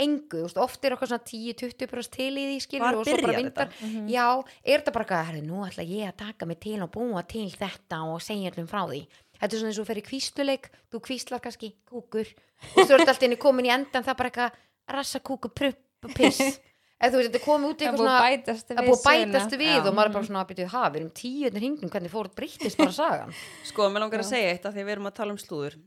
[0.00, 3.34] engu, þú veist, oft er okkar svona 10-20% til í því skilur og svo bara
[3.36, 4.06] vindar Mhm.
[4.08, 4.26] Já,
[4.64, 7.50] er þetta bara eitthvað, herðu, nú ætla ég að taka mig til og búa til
[7.50, 9.02] þetta og segja allum frá því.
[9.40, 12.94] Þetta er svona eins og þú fer í kvísluleik, þú kvíslar kannski kúkur og svo
[12.94, 14.52] er þetta alltaf inni komin í endan það er bara eitthvað
[14.96, 16.40] rassakúku, prupp og piss
[17.00, 19.30] eða þú veist, þetta komið út í eitthvað svona að bætast búið að söguna.
[19.34, 19.80] bætast við Já.
[19.80, 22.28] og maður er bara svona að byrja ha, við erum tíu önnur hringnum, hvernig fór
[22.36, 23.38] breyttist bara sagan
[23.70, 24.32] sko, mér langar að Já.
[24.34, 25.78] segja eitt af því að við erum að tala um slúður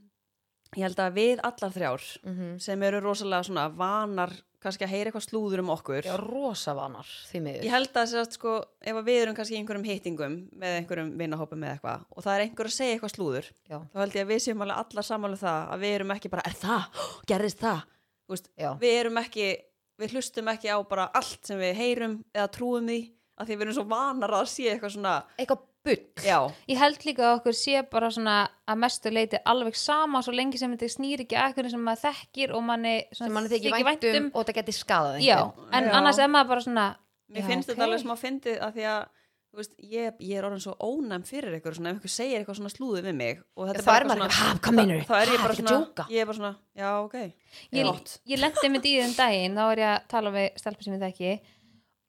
[0.73, 4.31] Ég held að við allar þrjár mm sem eru rosalega svona vanar
[4.63, 8.07] kannski að heyra eitthvað slúður um okkur Já, rosa vanar, því miður Ég held að
[8.13, 12.05] sérst, sko, ef að við erum kannski í einhverjum hittingum með einhverjum vinnahópum með eitthvað
[12.09, 13.77] og það er einhver að segja eitthvað slúður Já.
[13.83, 16.57] þá held ég að við séum allar samanlega það að við erum ekki bara, er
[16.63, 17.03] það?
[17.33, 17.83] Gerðist það?
[18.57, 18.69] Já.
[18.79, 19.49] við erum ekki,
[20.03, 23.01] við hlustum ekki á bara allt sem við heyrum eða trúum því
[23.39, 26.37] að því við erum svo vanar að sé eitthvað svona, Eitthvað bull já,
[26.69, 28.35] Ég held líka að okkur sé bara svona
[28.69, 32.03] að mestu leiti alveg sama svo lengi sem þetta snýr ekki að eitthvað sem maður
[32.05, 35.39] þekkir og manni sem mann þykir væntum og þetta geti skadað en Já.
[35.97, 36.87] annars er maður bara svona
[37.33, 37.73] mér já, finnst ok.
[37.73, 39.03] þetta alveg smá fyndið að því að
[39.59, 42.71] veist, ég, ég er orðin svo ónæm fyrir eitthvað svona, ef einhver segir eitthvað svona
[42.73, 45.07] slúðið við mig og þetta bara er maður eitthvað meinarðu?
[45.09, 47.17] þá er ég bara svona, ég er bara svona, já, ok
[47.73, 48.15] Ég, Gott.
[48.33, 51.33] ég lendi með dýðin daginn þá er ég að tala við stelpa sem ég þekki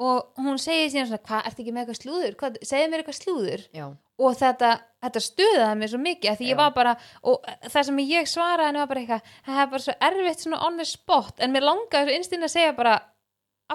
[0.04, 2.37] og hún segir síðan svona hvað, ertu ekki með eitthvað slúður?
[2.40, 3.85] Hvað, segðu mér eitthvað slúður Já,
[4.24, 4.70] og þetta,
[5.04, 6.50] þetta stuðaði mér svo mikið af því Já.
[6.50, 9.85] ég var bara, og það sem ég svaraði henni var bara eitthvað, það er bara
[9.85, 12.96] svo erfitt svona on the spot, en mér langaði svo innstinn að segja bara,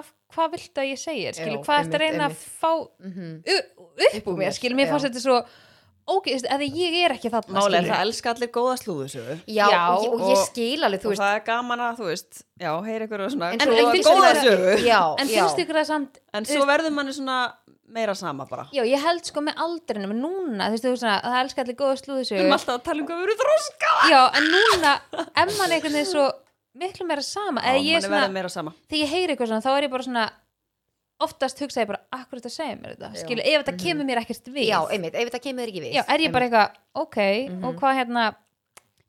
[0.00, 2.70] af hvað viltu að ég segja, skilur, Já, hvað ertu að einmitt, reyna að fá
[3.00, 3.32] mhm.
[3.44, 5.40] u- upp úr mér, skilur, mér fannst þetta svo
[6.10, 7.88] ógeðist, að ég er ekki þarna, er skilur.
[7.90, 11.10] það elska allir góða slúðusögu Já, Já, og, ég- og ég og- skil alveg, þú
[11.10, 13.50] og veist það er gaman að, þú veist, já, heyra ykkur og svona.
[13.52, 14.76] En En- svo en góða sögu.
[14.90, 17.38] Já, en finnst ykkur það samt en svo verður manni svona
[17.90, 18.68] meira sama bara.
[18.72, 21.78] Já, ég held sko með aldrinum, en núna, þú veist, þú veist það elskar allir
[21.78, 22.38] góða við slúðisögu.
[22.44, 24.92] erum alltaf að tala um hvað við erum þróska Já, en núna,
[25.42, 26.26] ef mann svo
[26.74, 28.72] miklu meira sama, eða ég manni verður meira sama.
[28.88, 30.30] þegar ég heyri eitthvað svona, þá er ég bara svona,
[31.20, 33.20] oftast hugsa ég bara, akkur þetta segir mér þetta, Já.
[33.24, 34.68] skilu, ef þetta kemur mér ekkert við.
[34.70, 37.18] Já, einmitt, ef þetta kemur ekki við Já, er ég bara eitthvað, ok,
[37.50, 37.64] Mhm.
[37.64, 38.34] og hvað hérna,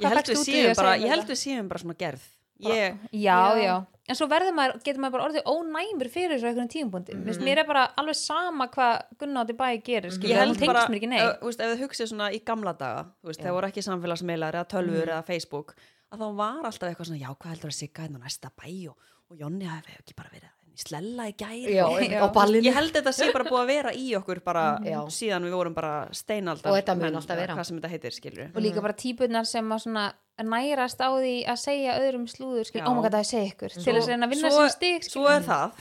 [0.01, 1.41] ég held fékkstu við út úr því séum að bara segja ég mér held við
[1.45, 2.21] séum bara svona gerð.
[2.61, 3.63] Ég, já, Já.
[3.63, 7.23] já, en svo verður maður, getur maður bara orðið ónæmur fyrir þessu einhvern tímpunkti mm
[7.25, 7.41] -hmm.
[7.43, 10.67] mér er bara alveg sama hvað Gunnar átti bæði gerir skilur, ég hún held tengist
[10.73, 11.39] bara mér ekki neitt.
[11.41, 14.53] þú veist, ef þið hugsið svona í gamla daga þú veist, þegar voru ekki samfélagsmeilar
[14.53, 15.75] eða tölfur eða Facebook
[16.11, 18.97] að þá var alltaf eitthvað svona já, hvað heldur að sigga hérna næsta bæ og,
[19.31, 22.23] og Jonni hafi ekki bara verið í slella í gæri já, Já.
[22.23, 22.63] á ballinu.
[22.63, 24.99] Ég held þetta sé bara búið að vera í okkur bara Já.
[25.11, 27.55] síðan við vorum bara steinaldar Og þetta mun menn, alltaf vera.
[27.57, 30.05] hvað sem þetta heitir, skilur og líka bara típunar sem að svona
[30.41, 32.85] nærast á því að segja öðrum slúður skil, Já.
[32.87, 33.71] oh my god, það er segja ykkur.
[33.75, 35.67] Til þess að vinna svo, sér stig svo er það.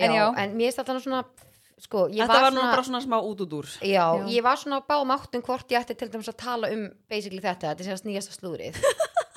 [0.00, 0.24] En já.
[0.38, 1.24] en mér er þetta svona
[1.80, 3.68] sko, ég þetta var nú svona, bara svona smá út út úr.
[3.80, 4.26] Já, Já.
[4.28, 7.40] ég var svona á báðum áttum hvort ég ætti til dæmis að tala um basically
[7.42, 8.76] þetta, þetta er sérst nýjasta slúrið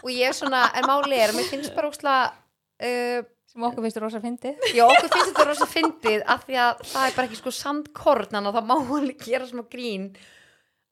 [0.04, 4.00] og ég er svona, en máli er, mér finnst bara ósla uh, sem okkur finnst
[4.02, 4.70] rosa fyndið.
[4.76, 8.32] Já, okkur finnst þetta rosa fyndið af því að það er bara ekki sko sandkorn
[8.32, 10.08] þannig að það má alveg gera smá grín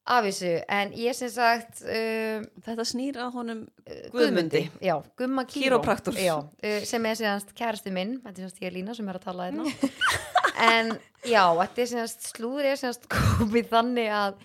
[0.02, 3.60] af þessu, en ég sem sagt uh, þetta snýr að honum
[4.10, 6.16] Guðmundi, já, Gumma Kíró Kírópraktor.
[6.18, 9.28] já, uh, sem er sérst kærastu minn, þetta er sérst ég Lína sem er að
[9.28, 9.68] tala hérna
[10.62, 10.94] en
[11.26, 14.40] já, þetta er sérst slúður er sérst komið þannig að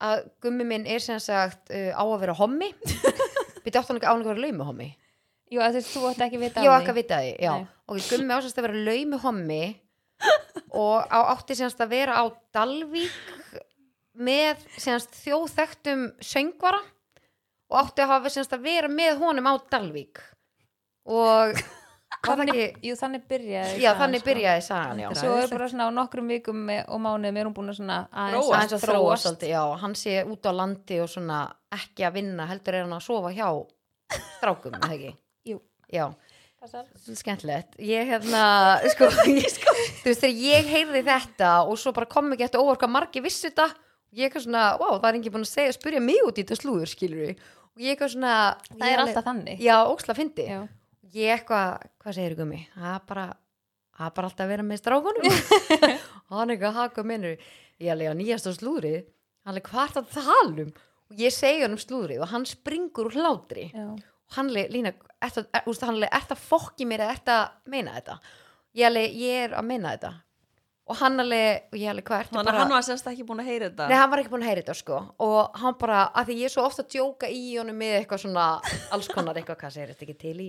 [0.00, 2.70] að Gummi minn er sérst sagt uh, á að vera hommi.
[3.64, 4.88] Við dáttum ekki á hann að vera laumi hommi
[5.50, 7.52] Jú, þú veist, þú ætti ekki vita já, af ekki að vita því, já.
[7.58, 7.70] Nei.
[7.90, 9.62] og Gummi ásast að vera laumi hommi
[10.70, 13.58] og á, átti sérst að vera á Dalvík
[14.20, 16.78] með sérst þjóðþektum söngvara
[17.70, 20.22] og átti að hafa sérst að vera með honum á Dalvík.
[21.10, 21.58] Og
[22.26, 24.28] það ekki Jú, þannig byrjaði já, sagan, þannig sko.
[24.30, 27.72] byrjaði sagan, já Svo er bara svona á nokkrum vikum og mánuðum er hún búin
[27.72, 28.74] að svona aðeins Þróast.
[28.76, 31.38] að þróast svolítið, já, hann sé út á landi og svona
[31.76, 33.48] ekki að vinna, heldur er hann að sofa hjá
[34.36, 35.12] strákum, eða ekki?
[35.48, 35.60] Jú.
[35.90, 36.06] Já,
[37.16, 38.42] skemmtilegt ég hérna,
[38.92, 42.60] sko, ég, sko þú veist, þegar ég heyrði þetta og svo bara kom ekki eftir
[42.60, 43.70] óvart hvað margir vissu þetta
[44.12, 46.58] ég eitthvað svona, wow, það er ekki búin að segja spyrja mig út í þetta
[46.60, 48.34] slúður, skilur við og ég eitthvað svona
[48.74, 50.60] Það er alltaf þannig já, óksla fyndi Já.
[51.16, 52.60] Ég eitthvað, hvað segir gummi?
[52.74, 53.24] Það er bara,
[53.96, 55.40] það er bara alltaf að vera með strákunum.
[56.30, 59.02] Og hann eitthvað haka minnur, ég alveg á nýjasta slúðrið.
[59.44, 60.72] Hann alveg hvað er það að tala um?
[61.10, 63.68] Og ég segi hann um slúðrið og hann springur úr hlátri.
[63.74, 63.86] Já.
[64.30, 64.94] og hann alveg, Lína,
[65.26, 68.18] ertu, er, úst, hann alveg, ert að fokki mér eða ert að meina þetta?
[68.78, 70.12] Ég alveg, ég er að meina þetta.
[70.90, 73.50] Og hann alveg, og ég alveg, hvað bara að hann var sérst ekki búin að
[73.50, 73.88] heyra þetta?
[73.90, 74.96] Nei, hann var ekki búin að heyra þetta sko.
[75.22, 78.22] Og hann bara, að því ég er svo ofta að djóka í honum með eitthvað
[78.24, 78.46] svona,
[78.96, 80.48] alls konar eitthvað, hvað segir þetta ekki til í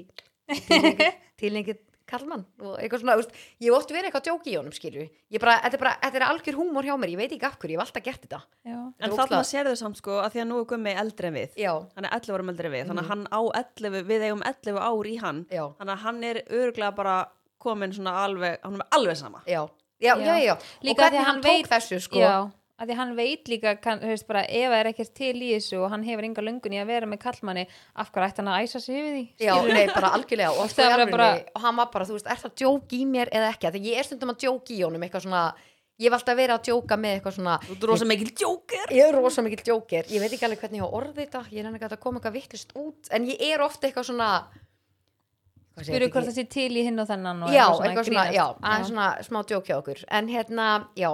[1.42, 1.80] til einhver
[2.12, 3.30] kallmann og eitthvað svona, úst,
[3.64, 5.94] ég hef oft verið eitthvað að djóka í honum skilju, ég bara, þetta er bara,
[6.02, 8.26] þetta er algjör húmor hjá mér, ég veit ekki af hverju, ég hef alltaf gert
[8.26, 8.40] þetta.
[8.68, 8.76] Já.
[8.76, 11.56] en þarna ógeðslega- sérðu samt sko að því að nú er gummi eldri en við.
[11.56, 13.06] Já, hann er 11 árum eldri en við þannig Mhm.
[13.06, 15.46] að hann á 11, við eigum 11 ár í hann.
[15.50, 17.16] Já, þannig að hann er örglega bara
[17.64, 19.42] komin svona alveg, hann er alveg sama.
[19.48, 19.70] Já.
[20.02, 22.18] Já, já, já, Líka og því hvernig að hann hann tók veit- þessu sko.
[22.20, 25.50] Já, að því hann veit líka kann, veist, bara, ef það er ekkert til í
[25.54, 27.66] þessu og hann hefur enga löngun í að vera með kallmanni
[28.02, 29.26] af hverju ætti hann að æsa sig yfir því?
[29.46, 31.10] Já, nei, bara algjörlega og, var bara...
[31.12, 33.92] bara- og hann var bara, þú veist, er það djók í mér eða ekki, þegar
[33.92, 35.44] ég er stundum að djóka í honum eitthvað svona,
[36.02, 39.06] ég hef alltaf verið að djóka með eitthvað svona, þú er rosa mikil djóker ég
[39.06, 41.70] er rosa mikil djóker ég veit ekki alveg hvernig ég á orðið þetta ég er
[41.70, 44.32] ennig að koma eitthvað vittlust út en ég er ofta eitthvað svona
[45.82, 48.44] Spyrir hvort það sé til í hinn og þennan og já, eitthvað eitthvað svona, já,
[48.60, 50.02] aðeins svona smá djók hjá okkur.
[50.12, 50.66] En hérna,
[51.00, 51.10] já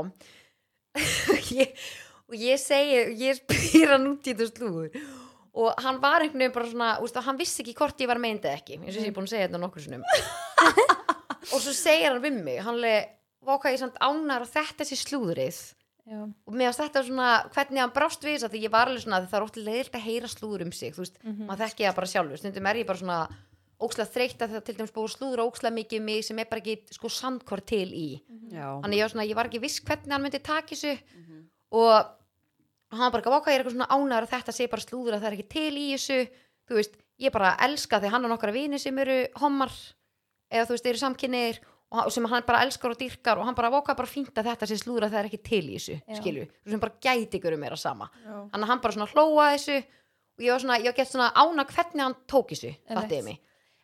[1.62, 1.88] ég,
[2.28, 5.08] og ég segi ég spyr hann út í þetta slúður.
[5.58, 8.50] Og hann var einhvern veginn bara svona úst, hann vissi ekki hvort ég var meindi
[8.52, 10.04] ekki eins og ég er búin að segja þetta nokkur sinnum.
[11.54, 13.10] Og svo segir hann við mig hann leið,
[13.48, 15.60] váka ég samt ánar og þetta sé slúðrið.
[16.08, 16.22] Já.
[16.24, 19.18] og mér finnst þetta svona hvernig hann brást við þess að ég var alveg svona
[19.26, 21.18] það er ótt leiðilt að heyra slúður um sig þú veist,
[21.50, 22.40] maður þekki það bara sjálfur.
[22.40, 23.18] Stundum er ég bara svona
[23.82, 26.62] ókslega þreytt að það til dæmis búið slúður ókslega mikið um mig sem er bara
[26.64, 28.08] ekki sko sandkort til í.
[28.50, 30.96] Já, þannig ég var svona, ég var ekki viss hvernig hann myndi taka þessu
[31.78, 35.18] og hann bara gaf okkar, ég er eitthvað svona ánæður að þetta sé bara slúður
[35.18, 36.20] að það er ekki til í þessu.
[36.68, 39.74] Þú veist, ég bara elska því hann og nokkara vini sem eru hommar
[40.52, 41.60] eða þú veist, eru samkynniðir
[41.92, 44.50] og hann- sem hann bara elskar og dýrkar og hann bara voka bara fínt að
[44.52, 46.16] þetta sé slúður að það er ekki til í þessu Já.
[46.22, 48.10] skilju, þú sem bara gæti ykkur um meira sama.
[48.52, 49.78] Að hann bara svona hlóa þessu
[50.38, 53.40] og ég var svona, ég var gett svona ána hvernig hann tók þessu, fattiði mig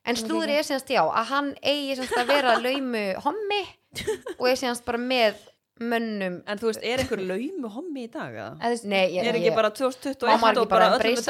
[0.06, 3.63] en slúður er semst já, að hann eigi semst að vera laumu hommi
[4.39, 5.42] og er semst bara með
[5.82, 6.39] mönnum.
[6.48, 8.72] En þú veist, er einhver laumu hommi í dag eða?
[8.86, 11.30] Nei, ég, er ekki ég, bara má 2021 maður og bara bara öllum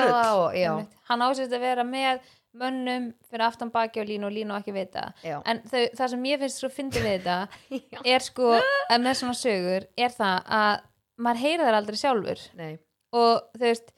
[0.54, 0.98] er einmitt.
[1.10, 4.76] hann ásist að vera með mönnum fyrir aftan baki og línu og línu og ekki
[4.76, 7.38] vita já, en þau, það sem ég finnst svo fyndið við þetta
[8.14, 8.52] er sko,
[8.94, 10.84] með svona sögur er það að
[11.24, 12.46] maður heyra þær aldrei sjálfur.
[12.60, 12.72] Nei,
[13.14, 13.94] og þú veist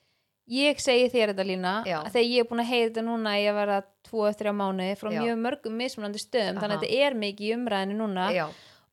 [0.51, 3.45] ég segi þér þetta lína að þegar ég er búin að heyra þetta núna í
[3.49, 5.19] að vera tvo eftir þrjá mánuði frá Já.
[5.23, 6.79] mjög mörgum mismunandi stöðum þannig Aha.
[6.79, 8.27] að þetta er mikið í umræðinu núna.
[8.35, 8.45] Já,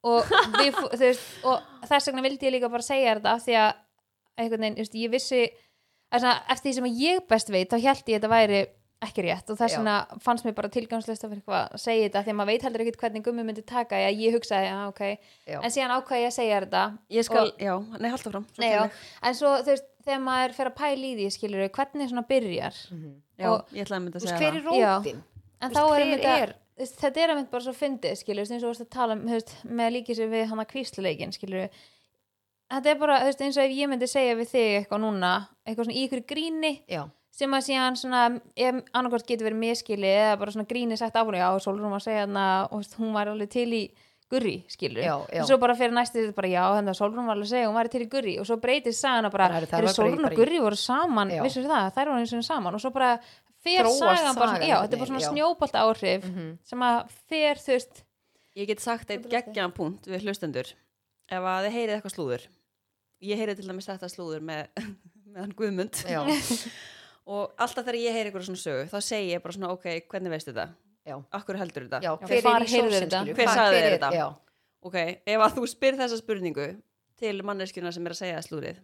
[0.09, 3.73] og, við, veist, og þess vegna vildi ég líka bara segja þetta af því að
[4.41, 5.43] einhvern veginn, veist, ég vissi
[6.13, 8.63] að svona, eftir því sem ég best veit þá held ég að þetta væri
[9.03, 9.49] ekki rétt.
[9.51, 12.37] Og þess vegna fannst mér bara tilgangslist að fyrir eitthvað að segja þetta því að
[12.39, 15.01] maður veit heldur ekkert hvernig gummi myndi taka ég, ég hugsaði, já ok,
[15.51, 15.57] Já.
[15.59, 16.83] en síðan ákvað ég að segja þetta.
[17.17, 18.85] Ég skal, Og- já, nei, halda fram svo Nei, já,
[19.27, 22.81] en svo þú veist, þegar maður fer að pæla í því skilur hvernig svona byrjar.
[23.39, 24.99] Já, og- ég ætlaði að mynda að segja hver er það.
[24.99, 25.23] rótin?
[25.63, 28.73] en þá er, þetta, er- þetta er einmitt bara svo fyndið skilur, eins og þú
[28.73, 31.69] veist að tala um þú veist, með líkið sér við hana kvísluleikin skilur
[32.73, 35.33] þetta er bara, veist, eins og ef ég myndi segja við þig eitthvað núna,
[35.67, 38.23] eitthvað svona í ykkur gríni Já, sem að síðan svona
[38.57, 42.07] ef annarkvært getur verið miskili eða bara svona gríni sagt áfram, já, Solrún var að
[42.09, 43.83] segja hana og veist, hún var alveg til í
[44.33, 45.43] gurri, skilur Já, já.
[45.45, 47.77] og svo bara fyrir næstu bara já, þannig að Solrún var alveg að segja hún
[47.79, 50.61] var til í gurri og svo breytist sagana bara, Bara, það þegar Solrún og gurri
[50.65, 51.43] voru saman, Já.
[51.47, 52.75] vissur það, þær voru eins og saman.
[52.79, 53.11] Og svo bara
[53.63, 56.49] fer Þróast sagan bara, já, þetta er bara svona snjóbolt áhrif Mhm.
[56.65, 58.03] sem að fer, þú veist
[58.55, 60.67] Ég get sagt eitt geggjan punkt við hlustendur.
[61.33, 62.43] Ef að þið heyrið eitthvað slúður.
[63.25, 64.67] Ég heyrið til dæmis þetta slúður með,
[65.33, 66.03] með hann Guðmund.
[67.33, 70.33] Og alltaf þegar ég heyri eitthvað svona sögu þá segi ég bara svona ok, hvernig
[70.35, 70.69] veistu þetta?
[71.07, 72.01] Já, Akkur heldur þetta?
[72.05, 73.21] já, hver er í heyrðu sósin, þetta?
[73.23, 73.35] skilju?
[73.39, 74.13] Hver sagði þetta?
[74.19, 74.27] Já,
[74.83, 74.97] Ok,
[75.31, 76.65] ef að þú spyr þessa spurningu
[77.23, 78.81] til manneskjuna sem er að segja slúrið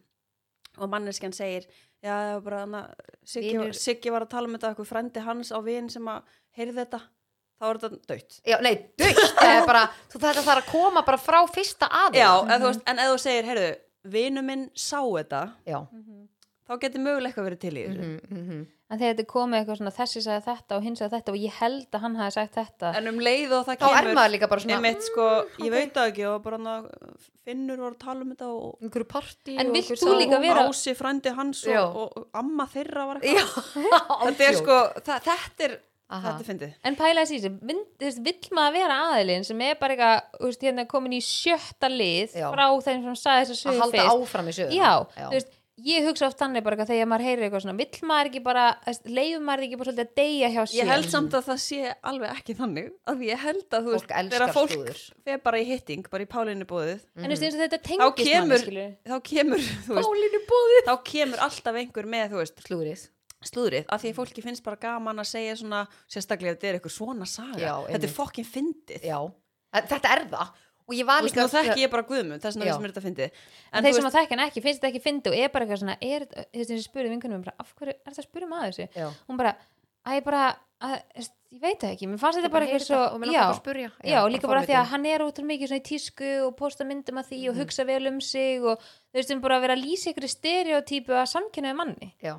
[0.78, 2.82] og manneskjan segir já, það var bara hana,
[3.26, 6.22] Siggi, Vinur- Siggi var að tala um þetta eitthvað frendi hans á vin sem að
[6.54, 7.00] heyrði þetta
[7.58, 11.40] þá er þetta dött já, nei, er bara, þú þetta þarf að koma bara frá
[11.50, 13.70] fyrsta aðeins Já, mm veist, en ef þú segir, heyrðu,
[14.14, 15.80] vinu minn sá þetta já.
[16.68, 18.66] Þá getur mögulega eitthvað verið til í þessu mhm, mhm.
[18.88, 21.38] en þegar þetta er komið eitthvað svona þessi sagði þetta og hins sagði þetta og
[21.42, 24.18] ég held að hann hafi sagt þetta en um leið og það Þá er kemur
[24.18, 25.26] maður líka bara svona einmitt, sko,
[25.64, 26.76] ég veit það ekki og bara hana,
[27.48, 30.94] finnur var að tala um þetta og einhverju partí En vilt þú líka vera- Ási
[30.98, 31.82] frændi hans Já.
[31.84, 35.78] og, og, og amma þeirra var Já, eitthvað þetta er sko, það, þetta er
[36.08, 36.24] Aha.
[36.24, 39.60] þetta er fyndið En pæla þessi, sem vind- þú veist, vill maður vera aðilinn sem
[39.66, 42.48] er bara eitthvað, hérna komin í sjötta lið Já.
[42.54, 44.22] frá þeim sem sagði þessu að sögu halda fyrst.
[44.22, 47.62] áfram í söguna Já, þú veist, ég hugsa oft þannig bara þegar maður heyrir eitthvað
[47.64, 48.64] svona, vill maður ekki bara,
[49.06, 50.78] leifur maður ekki bara svolítið að deyja hjá sér?
[50.78, 53.94] ég held samt að það sé alveg ekki þannig af því ég held að þú
[53.98, 57.46] Fólk elskar þegar fólk fer bara í hitting bara í Pálinni bóðið En þú veist,
[57.46, 58.90] eins og þetta tengist skilur.
[59.08, 63.06] þá kemur þú veist, þá kemur alltaf einhver með þú veist, Slúrið
[63.46, 66.94] slúðrið af því að fólki finnst bara gaman að segja svona sérstaklega þetta er eitthvað
[66.96, 67.60] svona saga.
[67.62, 69.04] Já, þetta er fokkin fyndið.
[69.06, 69.20] Já,
[69.78, 70.48] En þetta er það
[70.88, 72.72] Og ég var líka nú þekki ég bara Guðmund, þess vegna Já.
[72.72, 75.02] finnst mér þetta fyndið En en þeir sem að þekka hann ekki, finnst þetta ekki
[75.04, 77.74] fyndi og er bara eitthvað svona, er, þú veist, eins og spurði vinkunum bara, af
[77.76, 79.10] hverju er það að spurði maður þessu?
[79.28, 79.52] Hún bara,
[80.08, 80.44] að ég bara,
[80.80, 80.94] að,
[81.52, 83.52] ég veit það ekki, mér fannst þetta bara eitthvað svo, þetta og mig langar bara
[83.52, 83.90] að spyrja.
[84.00, 86.56] já, Já, líka bara bara því að hann er útrúlega mikið svona í tísku og
[86.56, 87.48] posta myndum af því Mhm.
[87.52, 90.28] og hugsa vel um sig og þú veist, um bara að vera að lýsa ykkur
[90.28, 92.14] stereotípu að samkynnaði manni.
[92.22, 92.34] Já.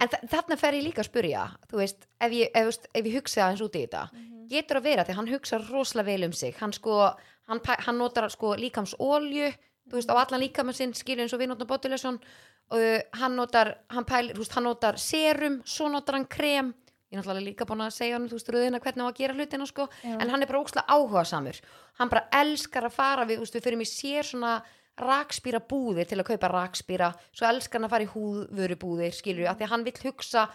[0.00, 3.16] En þa þarna fer ég líka að spyrja þú veist, ef ég, ef, ef ég
[3.20, 4.08] hugsa aðeins út í þetta
[4.48, 7.14] getur að vera því hann hugsa rosalega vel um sig hann sko,
[7.50, 9.52] hann, hann notar sko líkams olju,
[9.86, 13.76] þú veist, á allan líkamann sinn skilur eins og við notar botuleson uh, hann notar,
[13.94, 16.74] hann pæl, þú veist, hann notar serum, svo notar hann krem.
[17.06, 19.36] Ég er náttúrulega líka búin að segja hann, þú veist, röðina hvernig á að gera
[19.38, 20.16] hlutina sko, Já.
[20.18, 21.60] en hann er bara ókslega áhuga samur
[22.00, 24.56] hann bara elskar að fara við, veist, við fyrir mig sér svona
[24.96, 29.44] rakspýra búðir til að kaupa rakspýra svo elskar hann að fara í húðvöru búðir skilur
[29.44, 30.46] við, af því að hann vill hugsa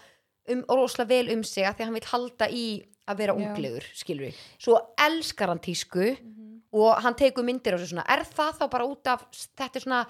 [0.50, 2.66] um, rosalega vel um sig, af því að hann vill halda í
[3.02, 4.42] að vera unglegur, skilur við.
[4.62, 6.12] Svo elskar hann tísku
[6.72, 9.24] og hann tekur myndir á þessu svona er það þá bara út af,
[9.60, 10.02] þetta er svona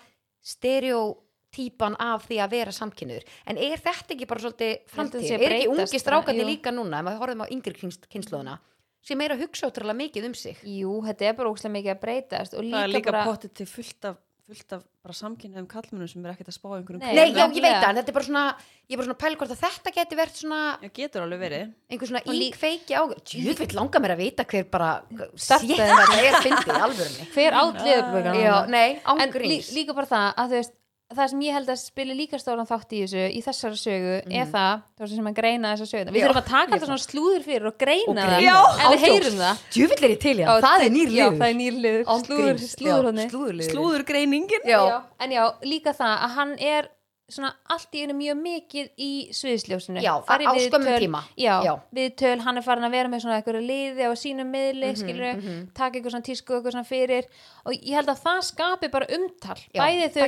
[0.52, 5.72] stereotípan af því að vera samkynniður, en er þetta ekki bara svolítið framtíð, er ekki
[5.72, 8.58] ungi strákandi líka núna ef maður horfum á yngri kynnslóðuna
[9.02, 10.60] sem er að hugsa ótrúlega mikið um sig?
[10.62, 13.54] Jú, þetta er bara ókslega mikið að breytast og líka, það er líka bara, pottið
[13.58, 17.30] til fullt af, fullt af bara samkynnaðum kallmennum sem er ekkert að spá einhverjum Nei,
[17.30, 19.38] já, ég veit það, en þetta er bara svona ég er bara svona að pæla
[19.40, 21.72] hvort að þetta geti verið svona Já, getur alveg verið.
[21.92, 23.02] einhver svona íkveiki á
[23.32, 24.90] Djúvill langar mér að vita hver bara
[25.32, 27.28] Startaði þetta er fyndið, í alvörunni.
[27.36, 30.78] Hver átliðurbökan Já, nei, en lí, ángríns líka bara það að þú veist
[31.16, 34.46] það sem ég held að spili líka stóran þátt í þessu í þessari sögu er
[34.52, 36.10] það það sem að greina þessa söguna.
[36.12, 36.22] Við Mhm.
[36.22, 36.26] Já.
[36.28, 38.56] þurfum að taka þetta svona slúður fyrir og greina Og það greina.
[38.62, 38.92] en það.
[38.92, 39.56] við heyrum það.
[39.72, 41.38] Djúvill er ég til í Já, það er nýr já, liður.
[41.38, 42.04] það er nýr liður.
[42.22, 44.64] Slúður, slúður já, slúðurgreiningin.
[44.66, 46.88] Já, en já, líka það að hann er
[47.30, 50.02] svona allt í einu mjög mikið í sviðsljósinu.
[50.02, 51.22] Já, á skömmum tíma.
[51.38, 51.72] já, Já.
[51.94, 55.36] viðtöl, hann er farin að vera með svona eitthvað liði á sínum miðli, Mhm, skilur
[55.36, 55.72] mhm.
[55.74, 57.24] taka eitthvað svona tísku eitthvað svona fyrir.
[57.64, 59.58] Og ég held að það skapi bara umtal.
[59.72, 60.26] Bæði það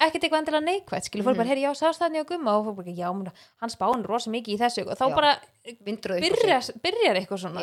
[0.00, 2.58] ekkert eitthvað endilega neikvægt skilur, fólk bara, heyri, já, sást það nýja gumma?
[2.58, 3.08] Og fólk bara, já,
[3.60, 4.86] hann spáin rosa mikið í þessu.
[4.90, 7.62] Og þá bara Byrjar, byrjar eitthvað svona,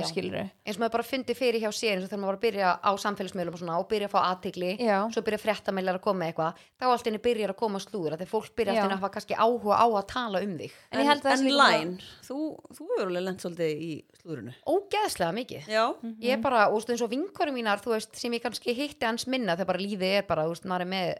[0.66, 2.70] eins og maður bara fyndi fyrir hjá sér eins og þegar maður var að byrja
[2.82, 4.98] á samfélagsmiðlum og, svona, og byrja að fá aðtigli Já.
[5.14, 8.56] svo byrja fréttamælar að koma eitthvað þá allt inni byrjar að koma slúður þegar fólk
[8.58, 10.76] byrja allt inni að hafa kannski áhuga á að tala um þig.
[10.92, 12.38] En en bara- Line, þú,
[12.74, 15.68] þú hefur alveg lent svolítið í slúðurinu ógeðslega mikið.
[15.70, 15.84] Já,
[16.26, 19.28] ég er bara, og eins og vinkorum mínar þú veist, sem ég kannski hitti hans
[19.28, 21.12] minna þegar bara lífið er bara, veist, maður er með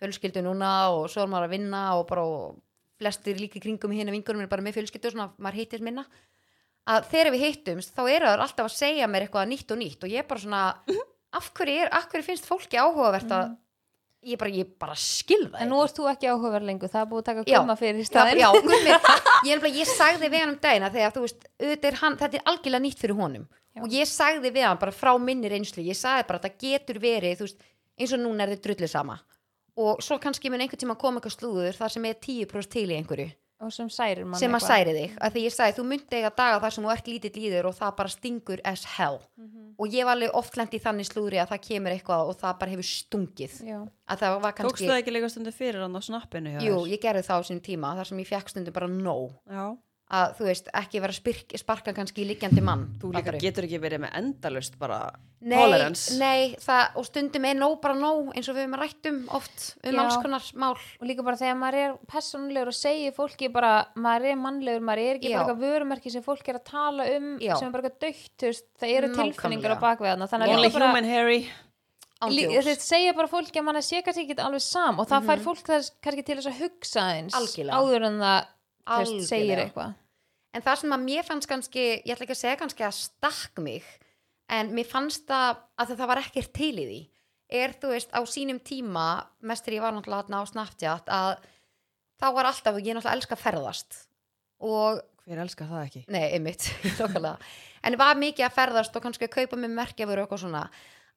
[0.00, 2.60] fjölskyldu núna og svo er maður að vinna og bara og
[3.00, 6.04] flestir líka í kringum hérna vingunum er bara með fjölskyldu og svona maður hittist minna.
[6.90, 10.04] Að þegar við hittumst þá eru það alltaf að segja mér eitthvað nýtt og nýtt
[10.06, 10.62] og ég er bara svona
[11.40, 13.50] af hverju, er, af hverju finnst fólki áhugavert að
[14.26, 17.22] ég bara, ég bara skilða En nú ert þú ekki áhugaverð lengur, það er búið
[17.22, 18.40] að taka gumma fyrir í Já, staðinn.
[18.42, 18.96] já, gummi,
[19.50, 22.84] ég, ég sagði við hann um dagina þegar þú veist, er hann, þetta er algjörlega
[22.84, 23.46] nýtt fyrir honum.
[23.70, 23.84] Já.
[23.86, 26.98] og ég sagði við hann bara frá minni reynslu, ég sagði bara að það getur
[27.00, 27.60] verið, veist,
[28.00, 29.16] eins og núna er þið drullið sama
[29.76, 32.96] og svo kannski mun einhvern tíma koma eitthvað slúður þar sem er 10% til í
[32.98, 33.30] einhverju.
[33.60, 36.30] Og sem særir mann sem að særi þig, að því ég sagði þú myndi eiga
[36.32, 39.18] daga þar sem þú ert lítill í þér og það bara stingur as hell.
[39.36, 39.66] Mhm.
[39.80, 42.58] og ég var alveg oft lent í þannig slúðri að það kemur eitthvað og það
[42.58, 43.54] bara hefur stungið.
[43.64, 43.78] Já.
[44.08, 46.80] að það var Tókstu kannski, það ekki líka stundu fyrir hann á snappinu hjá jú,
[46.88, 49.36] ég gerði það á sinni tíma þar sem ég fekk stundum bara nóg.
[49.48, 49.76] Já,
[50.10, 53.78] að þú veist, ekki vera spyrk, sparka kannski í liggjandi mann þú líka getur ekki
[53.78, 54.96] verið með endalust bara
[55.40, 56.16] nei, tolerance.
[56.18, 59.76] nei, það, og stundum er nóg bara nóg eins og við höfum rætt um oft
[59.84, 60.00] um Já.
[60.02, 64.32] alls konar mál og líka bara þegar maður er personlegur og segir fólki bara, maður
[64.32, 65.38] er mannlegur maður er ekki Já.
[65.38, 67.54] bara eitthvað vörumerki sem fólk er að tala um Já.
[67.56, 71.04] sem er bara eitthvað dögt þú veist, það eru tilfinningar á að Only bara, human
[71.04, 71.42] Harry.
[72.20, 75.40] þetta segja bara fólki að mann er sé kannski ekki alveg sam og það fær
[75.46, 77.40] fólk þess kannski til þess að hugsa eins Mhm.
[77.40, 77.78] Algjörlega.
[77.78, 79.28] áður en það þú Algjörlega.
[79.28, 79.96] segir eitthvað
[80.50, 83.62] en það sem að mér fannst kannski ég ætla ekki að segja kannski að stakk
[83.62, 83.86] mig
[84.50, 87.00] en mér fannst það að það var ekkert til í því
[87.60, 89.06] er þú veist á sínum tíma
[89.46, 91.32] mest þegar ég var náttúrulega þarna á Snapchat að
[92.20, 94.02] þá var alltaf, ég náttúrulega elska að ferðast
[94.60, 96.00] og Hver elskar það ekki?
[96.10, 96.64] Nei, einmitt.
[97.86, 100.62] En var mikið að ferðast og kannski að kaupa með merkjafur og eitthvað svona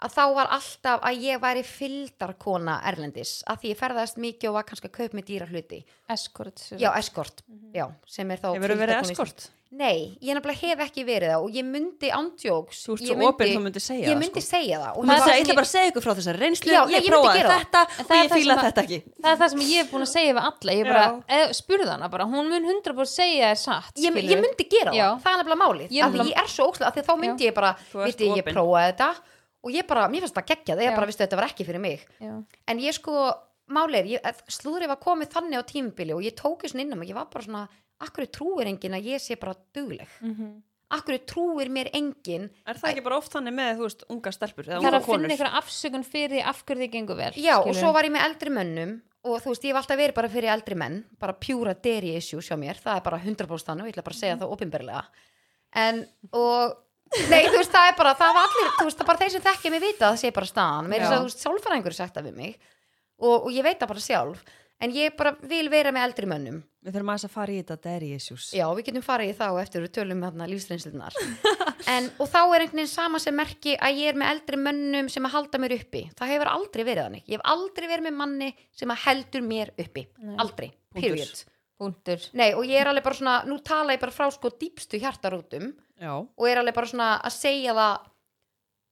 [0.03, 4.57] að þá var alltaf að ég væri fylgdarkona erlendis að því ég ferðast mikið og
[4.59, 5.81] var kannski að kaupa með dýra hluti.
[6.13, 9.49] Escort sem Já, eskort, já, sem er þá Hefur verið fylgdarkona í- eskort?
[9.73, 13.15] Nei, ég nefnilega hef ekki verið það og ég myndi ándjóks Þú ert ég svo
[13.17, 14.49] myndi- opinn, þú segja Ég það, myndi sko.
[14.53, 14.91] segja það.
[14.93, 16.69] Og Þú ég myndir var- segja, ég ætla bara að segja ykkur frá þessar reynslu,
[16.73, 17.57] Já, ég ég myndi prófaði það.
[17.63, 18.99] þetta og það er ég það að- þetta ekki.
[19.23, 21.89] það er það sem ég er búin að segja við alla ég bara, eð, spurði
[21.89, 25.37] hana bara, hún mun 100% segja þér satt ég, ég myndi gera það, það er
[25.41, 26.37] nefnilega málið Ég ég
[27.01, 29.09] er þá myndi ég bara Þú ert viti, ég prófaði þetta
[29.63, 32.05] og ég bara, mér finnst það geggjað, ég bara vistu þetta var ekki fyrir mig
[32.19, 32.33] Já.
[32.67, 33.33] en ég sko,
[33.71, 37.09] málið ég- slúðrið var komið þannig á tímubili og ég tók þessu inn á mig,
[37.09, 37.67] ég var bara svona
[38.03, 40.61] akkur trúir enginn að ég sé bara dugleg Mhm.
[40.91, 44.63] akkur trúir mér enginn Er það ekki bara oft þannig með, þú veist, unga stelpur
[44.67, 45.31] eða það er unga að finna konur?
[45.31, 47.79] einhverja afsökun fyrir af hverju þið gengur vel já, og skilurðu.
[47.79, 50.51] svo var ég með eldri mönnum og þú veist, ég hef alltaf verið bara fyrir
[50.51, 53.93] eldri menn bara pjúra deri issue sjá mér það er bara 100% þannig og ég
[53.95, 55.05] ætla bara að segja það opinberlega
[55.75, 56.77] en, og
[57.31, 59.33] nei, þú veist, það er bara, það var allir þú veist, það er bara þeir
[59.35, 60.91] sem þekkja mig vita að það sé bara staðan.
[60.91, 62.53] Mér er þess að, þú veist, sálfræðingur sagt það við mig
[63.23, 64.43] og, og ég veit það bara sjálf.
[64.83, 66.57] En ég bara vil vera með eldri mönnum.
[66.83, 68.49] Við þurfum að fara í þetta daddy issues.
[68.51, 71.19] já, við getum farið í það og eftir við tölum með þarna lífsreynslunar
[71.93, 75.07] en, og þá er einhvern veginn sama sem merki að ég er með eldri mönnum
[75.13, 76.01] sem að halda mér uppi.
[76.19, 77.23] Það hefur aldrei verið þannig.
[77.29, 80.05] Ég hef aldrei verið með manni sem að heldur mér uppi.
[80.19, 80.35] Nei.
[80.43, 81.45] aldrei, period.
[81.79, 82.27] Punktur.
[82.35, 85.71] Nei, og ég er alveg bara svona, nú tala ég bara frá sko dýpstu hjartarútum
[86.03, 86.13] Já.
[86.19, 88.09] og er alveg bara svona að segja það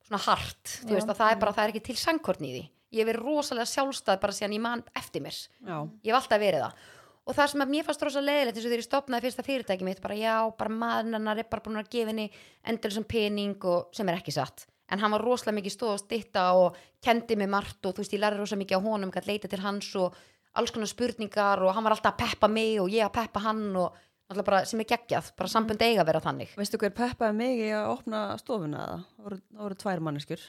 [0.08, 2.64] svona hart, þú veist að það er bara það er ekki til sangkorn í því.
[2.92, 5.38] Ég hef verið rosalega sjálfstæð bara síðan ég man eftir mér.
[5.64, 5.78] Já.
[6.04, 6.82] ég hef alltaf verið það.
[7.22, 9.86] Og það sem að mér fannst rosa leiðilegt eins og þegar ég stopnaði fyrsta fyrirtæki
[9.86, 12.26] mitt bara já, bara maðurinn hennar er bara búin að gefa henni
[12.68, 14.66] endur sem pening og sem er ekki satt.
[14.92, 18.16] En hann var rosalega mikið stóð og stitta og kendi mig margt og þú veist
[18.18, 20.18] ég lærði rosa mikið á honum gætt leita til hans og
[20.58, 23.70] alls konar spurningar og hann var alltaf að peppa mig og ég að peppa hann
[23.80, 27.38] og náttúrulega bara sem er geggjað, bara sambund eiga að vera þannig Veistu hver peppaði
[27.38, 28.88] mig í að opna stofuna?
[29.20, 30.48] Það það voru tvær manneskjur.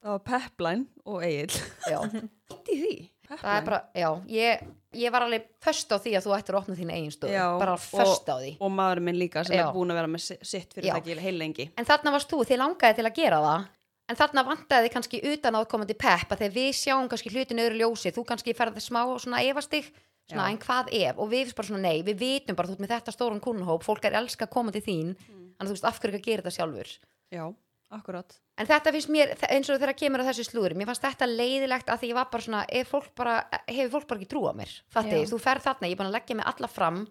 [0.00, 1.56] Það var Pepplæn og Egil.
[1.90, 1.98] já.
[2.54, 2.92] Ítti því.
[3.30, 4.62] það er bara, já, ég,
[4.98, 7.44] ég var alveg föst á því að þú ættir að opna þína eigin stofu Já,
[7.60, 9.66] bara og- föst á því Og maðurinn minn líka sem Já.
[9.68, 11.68] er búin að vera með si- sitt fyrirtæki heil lengi.
[11.78, 13.68] En þarna varst þú, þið langaði til að gera það
[14.10, 17.30] en þarna vantaði þið kannski utan á að komandi pepp að þegar við sjáum kannski
[17.30, 19.92] hlutin öðru ljósi þú kannski ferði smá svona efastig
[20.30, 20.52] svona Já.
[20.52, 21.18] en hvað ef?
[21.20, 24.06] Og við bara svona nei við vitum bara þú ert með þetta stóran kunnhóp fólk
[24.08, 26.44] er elska að koma til þín þannig að þú veist af hverju ekki að gera
[26.44, 26.92] þetta sjálfur?
[27.30, 27.44] Já,
[27.94, 28.36] akkurat.
[28.56, 31.90] en þetta finnst mér eins og þegar kemur að þessu slúður mér fannst þetta leiðilegt
[31.90, 33.34] að því ég var bara svona fólk bara,
[33.68, 34.76] hefur fólk bara ekki trú á mér?
[34.90, 37.02] Fatti, þú ferð þarna, ég er búin að leggja mig alla fram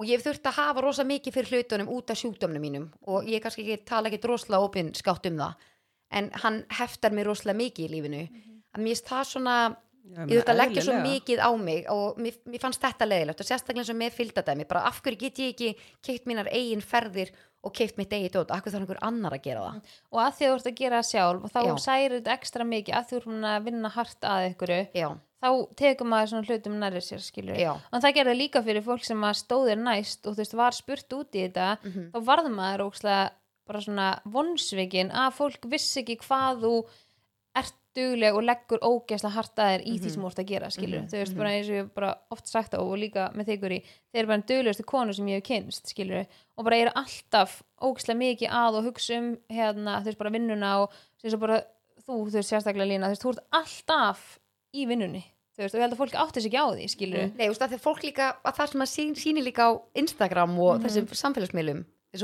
[0.00, 3.28] og ég hef þurft að hafa rosa mikið fyrir hlutunum út af sjúkdómnum mínum og
[3.28, 5.68] ég kannski ekki tala ekki droslega opinn skátt um það
[6.10, 8.22] en hann heftar mig rosalega mikið í lífinu.
[8.74, 9.56] Að mér finnst það svona
[10.10, 13.46] ég þurft að leggja svo mikið á mig og mér, mér fannst þetta leiðilegt og
[13.46, 15.70] sérstaklega eins og með fylgdadæmi bara af hverju get ég ekki
[16.02, 17.30] keitt mínar eigin ferðir
[17.62, 18.50] og keitt mitt eigin dót?
[18.50, 19.96] Af hverju þarf einhver annar að gera það?
[20.10, 21.74] Og að því þú ert að gera það sjálf og þá Já.
[21.84, 25.08] særir þetta ekstra mikið að þú ert að vinna hart að ykkur já,
[25.40, 29.22] þá tekur maður svona hlutum nærri sér skilur og það gerði líka fyrir fólk sem
[29.36, 32.10] stóðir næst og þú veist var spurt út í þetta Mhm.
[32.12, 33.30] þá varð maður ókslega
[33.70, 36.72] bara svona vonsvikin að fólk vissi ekki hvað þú
[37.96, 40.10] dugleg og leggur ógeðslega hart að þér í því Mhm.
[40.14, 41.38] sem þú ert að gera skilur, Mhm, þú veist, mhm.
[41.38, 44.18] bara eins og ég hef bara oft sagt á og líka með þykkur í þeir
[44.20, 46.26] eru bara duglegustu konu sem ég hef kynst skilur,
[46.58, 50.82] og bara eru alltaf ógeðslega mikið að og hugsa um hérna, þú veist, bara vinnuna
[50.82, 51.62] og þú veist, bara
[52.06, 54.38] þú, þú veist, sérstaklega lína, þú veist, þú ert alltaf
[54.74, 55.24] í vinnunni,
[55.56, 57.50] þú veist, og ég held að fólk átti sig ekki á því, skilur Nei, þú
[57.50, 60.78] veist að þegar fólk líka, að það sem að sín, síni líka á Instagram og
[60.80, 60.84] Mhm.
[60.86, 61.84] þessum samfélagsmiðlum
[62.14, 62.22] þess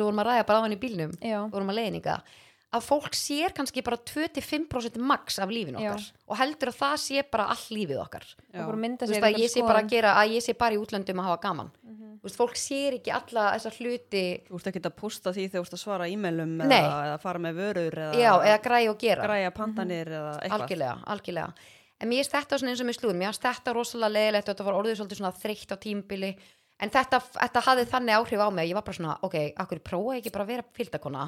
[2.75, 6.15] að fólk sér kannski bara 2-5% max af lífin okkar Já.
[6.27, 8.27] og heldur að það sé bara all lífið okkar.
[8.27, 11.23] Þú sér veist að ég sé bara að gera að ég sé bara í útlöndum
[11.23, 11.71] að hafa gaman.
[11.87, 12.03] Mhm.
[12.17, 15.63] þú veist, fólk sér ekki alla þessa hluti Þú ert ekki að posta því þegar
[15.63, 18.99] þú ert að svara e-mailum eða, eða fara með vörur eða, já, eða græja og
[18.99, 19.23] gera.
[19.23, 20.61] Græja pantanir eða eitthvað.
[20.61, 21.53] algjörlega, algjörlega.
[22.01, 23.17] En mér finnst þetta eins og með slúðum.
[23.21, 26.37] Mér finnst þetta rosalega leðilegt og þetta var orðið svolítið svona þreytt á tímbili
[26.83, 29.81] en þetta, þetta hafði þannig áhrif á mig að ég var bara svona, ok, akkur
[29.81, 31.25] prófa ég ekki bara að vera fylgdakona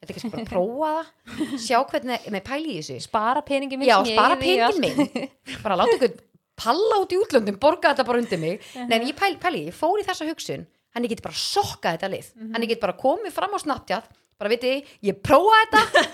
[0.00, 1.54] þetta ekki bara að prófa það.
[1.66, 2.98] Sjá hvernig, með pæli í þessu.
[3.06, 5.28] Spara peningin minn já, spara peningin minn.
[5.64, 6.16] Bara láta ykkur
[6.60, 8.64] palla út í útlöndum borga þetta bara undir mig.
[8.76, 10.66] Nei, en ég pæli, pæli, ég fór í þessa hugsun.
[10.96, 12.32] Hann ég geti bara sokkað þetta lið.
[12.50, 14.70] Hann ég geti bara komið fram á Snapchat bara viti,
[15.04, 16.04] ég prófa þetta.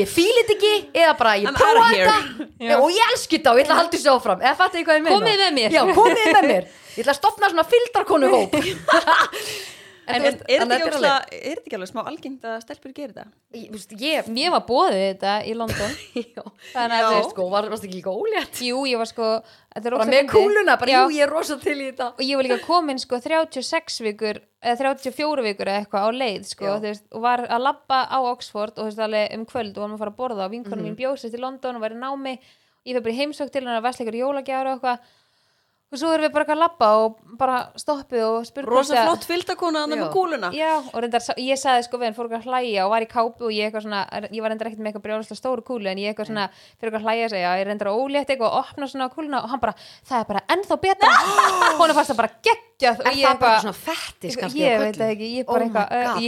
[0.00, 0.72] Ég fíli þetta ekki,
[1.02, 2.78] eða bara ég I'm prófa þetta.
[2.80, 4.40] og ég elski þetta og ég ætla að halda þessu áfram.
[4.40, 5.18] Eða fattu ég hvað ég meina?
[5.18, 5.74] Komið með mér.
[5.76, 8.56] já, komið með mér, ég ætla að stopna svona fildarkonu hóp
[10.04, 13.26] En er, er, þetta ekki alveg- er smá algengt að stelpur gerir þetta?
[14.04, 15.94] ég, ég var bóðið þetta í London.
[16.74, 18.60] Þannig að þú veist, sko, var, varst ekki líka ólétt?
[18.66, 19.28] Jú, ég var sko
[19.74, 22.10] er bara með kúluna, bara jú, ég er rosa til í þetta.
[22.18, 26.46] Og ég var líka komin sko 36 vikur eða 34 vikur eða eitthvað á leið
[26.52, 29.82] sko, veist, og var að labba á Oxford og þú veist alveg um kvöld og
[29.82, 32.38] varum að fara að borða og vinkonum mín bjósist í London og var í námi.
[32.84, 35.12] Ég fyrir heimsók til hennar að versleikur jólagjár og eitthvað
[35.94, 39.84] og svo erum við bara að labba og bara stoppið og spurði Rosa flott fylgdakona
[39.84, 39.98] að Já.
[40.00, 40.50] með kúluna.
[40.54, 43.48] Já, og reyndar, ég sagði sko við hann fór að hlæja og var í kápu
[43.48, 46.12] og ég eitthvað svona, ég var reyndar ekkert með eitthvað brjóðslega stóru kúlu en ég
[46.12, 46.46] eitthvað svona,
[46.80, 49.62] fyrir að hlæja og segja, ég reyndar ólétt eitthvað og opna svona kúluna og hann
[49.64, 49.74] bara,
[50.06, 51.12] það er bara ennþá betra
[51.80, 52.34] hún er fast að bara
[52.80, 55.86] geggjað er það bara svona fettis kannski ég veit það ekki, ég Oh bara eitthvað,
[55.94, 56.20] uh,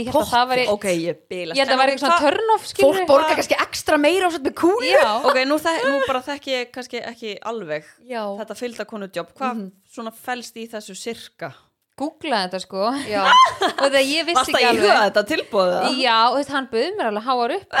[1.53, 4.29] ég held að það var eitthvað svona turn off fólk borga kannski ekstra meira á
[4.31, 4.91] svona með kúlu
[5.27, 5.57] Ok, nú,
[6.07, 7.83] bara þekki ég kannski ekki alveg
[8.39, 9.33] þetta fylgdakonu jobb.
[9.37, 9.71] Hvað Mhm.
[9.91, 11.53] svona felst í þessu sirka?
[11.97, 12.83] Googlaði þetta sko.
[13.83, 15.79] Og það ég vissi Varst ekki það í alveg huga þetta tilbúða?
[15.97, 17.77] Já, og veist, hann bauð mér alveg háar upp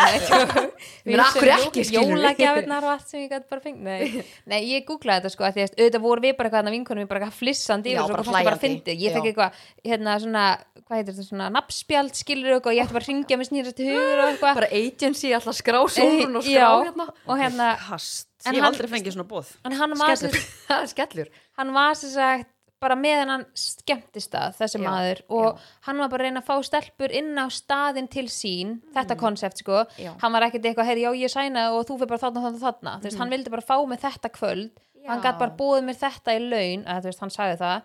[1.07, 2.17] Men af hverju ekki, skilurðu?
[2.17, 5.57] Jólagjafirnar og allt sem ég gæti bara fengt Nei, nei ég googlaði þetta sko að
[5.59, 8.91] því að auðvitað voru við bara eitthvað vinkunum við bara eitthvað flissandi Já, bara fannst
[8.97, 10.47] ég fekk eitthvað, hérna svona
[10.87, 14.21] hvað heitir þetta, svona nafnspjald skilur og ég ætti bara að ringja með snýrast hugur
[14.21, 14.59] og eitthvað.
[14.61, 17.07] Bara agency alltaf skrá sólun og Eh, skrá hérna.
[17.41, 17.67] hérna,
[18.47, 19.49] Ég hef aldrei fengið svona bóð.
[20.87, 21.27] skellur.
[21.57, 22.47] hann var sem sagt
[22.79, 25.61] bara með hennan skemmtistað þessi Já, maður og já.
[25.87, 29.57] hann var bara að reyna að fá stelpur inn á staðin til sín þetta konsept
[29.63, 30.03] sko, Mm.
[30.05, 30.11] Já.
[30.21, 32.95] hann var ekkert eitthvað heyri, já ég sæna og þú fyrir bara þarna þarna þarna
[32.99, 34.69] þú veist, hann vildi bara fá mig þetta kvöld
[35.07, 37.81] hann gæti bara búið mér þetta í laun að veist, hann sagði það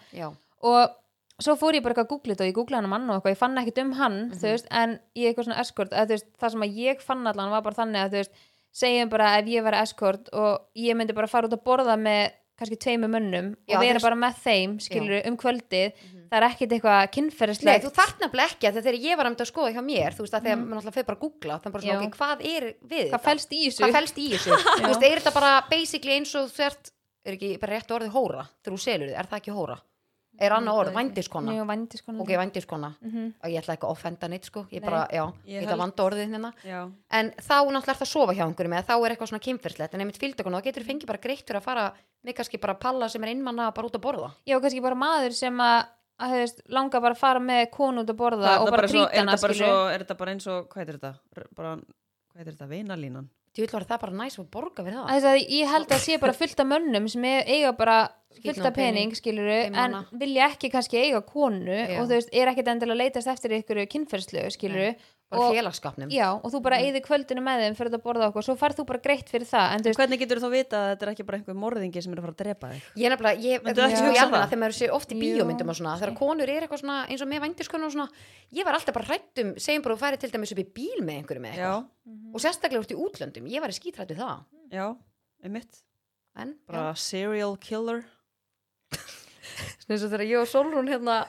[0.62, 0.98] og
[1.42, 3.32] svo fór ég bara eitthvað að googla þetta og ég googlaði hann mann og eitthvað,
[3.34, 4.38] ég fann ekkert um hann Mhm.
[4.38, 7.62] þú veist, en ég eitthvað svona escort að, það sem að ég fann allan var
[7.62, 8.28] bara þannig að
[8.72, 12.32] segjum bara ef ég verið escort og ég myndi bara fara út að borða með
[12.60, 16.02] kannski tveimu mönnum Já, og vera bara með þeim, skilur um kvöldið.
[16.32, 19.44] Það er ekkert eitthvað Nei, kynferðislegt þú þarf nefnilega ekki að þegar ég var að
[19.50, 21.86] skoða hjá mér, þú veist að þegar maður náttúrulega fyrir bara að googla, þannig bara
[21.86, 23.22] svona, ok, hvað er við hvað þetta?
[23.26, 23.82] fælst í þessu?
[23.82, 24.58] Hvað fælst í þessu?
[24.78, 26.92] þú veist, er þetta bara basically eins og þú ert,
[27.26, 29.78] er ekki bara rétt orðið hóra þegar þú selur þið, er það ekki hóra?
[30.40, 31.52] Er annað orð, vændiskona
[32.22, 33.34] Ok, vændiskona, Mhm.
[33.44, 34.88] og ég ætla ekki að offenda neitt sko, ég Nei.
[34.90, 36.52] bara, já, Ég ég ætla að vanda orðið hérna.
[36.64, 36.90] Já.
[37.10, 40.00] en þá náttúrulega ert að sofa hjá einhverjum eða þá er eitthvað svona kynferðslegt en
[40.00, 41.92] einmitt fylgdakona, þá getur þú fengið bara greitt fyrir að fara
[42.24, 44.30] með kannski bara palla sem er einmanna bara út að borða.
[44.46, 45.86] Já, kannski bara maður sem að,
[46.68, 49.06] langa bara að fara með konu út að borða Það er og bara bara svo,
[49.06, 51.14] trýta er þetta bara er eins og, hvað heitir þetta?
[51.56, 53.28] Bara, hvað heitir þetta?
[53.52, 55.08] Þú vil var það bara næs og borga við það?
[55.12, 57.96] Þess að ég held að sé bara fullt af mönnum sem e- eiga bara
[58.42, 61.98] fullt af pening, skiluru, en vilja ekki kannski eiga konu Já.
[62.00, 64.94] og þú veist, er ekkert endilega að leitast eftir ykkur kynferðslu, skiluru
[65.32, 66.84] bara og, félagskapnum já, og þú bara Mhm.
[66.86, 69.66] eigði kvöldinu með þeim fyrir að borða okkur, svo farð þú bara greitt fyrir það,
[69.74, 72.02] en þú veist, Hvernig getur þú þá vita að þetta er ekki bara einhver morðingi
[72.02, 72.82] sem er að fara að drepa þig?
[72.96, 74.48] Ég er nefnilega, ég, í alveg það?
[74.52, 77.28] þegar maður sé oft í bíómyndum og svona, þegar konur er eitthvað svona eins og
[77.28, 78.08] með vændiskonur og svona,
[78.52, 81.16] ég var alltaf bara hrættum segjum bara að færi til dæmis upp í bíl með
[81.22, 84.96] einhverju með Já, eitthvað, og sérstaklega út í útlöndum ég var í skítrættu það, já,
[85.44, 85.82] einmitt.
[86.36, 88.04] en Bara serial killer.
[89.88, 91.20] Eins og þegar ég og Solrún hérna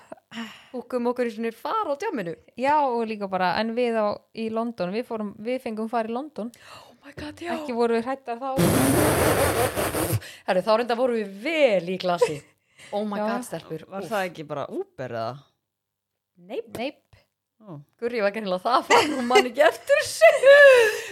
[0.73, 4.49] húkum okkur í svona far á djáminu já, og líka bara, en við á í
[4.53, 6.49] London, við fórum, við fengum fara í London,
[6.89, 8.49] oh my god, já ekki voru við hrættar þá
[10.47, 12.39] Herru, þá reynda vorum við vel í glasi
[12.93, 13.27] oh my Já.
[13.27, 14.11] god, stelpur Var Úff.
[14.11, 15.33] það ekki bara Uber eða?
[16.43, 16.69] Neip.
[16.77, 16.99] Neip,
[17.63, 17.77] Ó.
[18.01, 20.01] Gurri var ekki það fann hún mann ekki eftir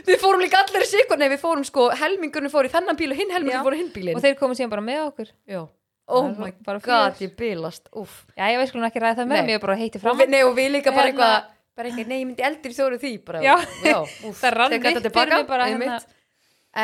[0.09, 3.21] við fórum líka allir sikur nei við fórum sko helmingurinn fór í þennan bíl og
[3.21, 5.61] hinn helmingurinn fór í hinn bílinn og þeir komu síðan bara með okkur Já.
[6.07, 8.25] Oh my bara god ég bilast Úff.
[8.37, 9.45] já, ég veist skulum ekki ræða það með Nei.
[9.47, 11.87] mér, ég bara heiti og fram við, nei, og við líka bara Hérna- eitthvað bara
[11.89, 13.55] eitthvað, nei, ég myndi eldri þóru því bara, Já.
[14.27, 15.89] úff, Það rann tek þetta fyrir tilbaka, mig bara, einmitt.
[15.89, 16.17] hérna.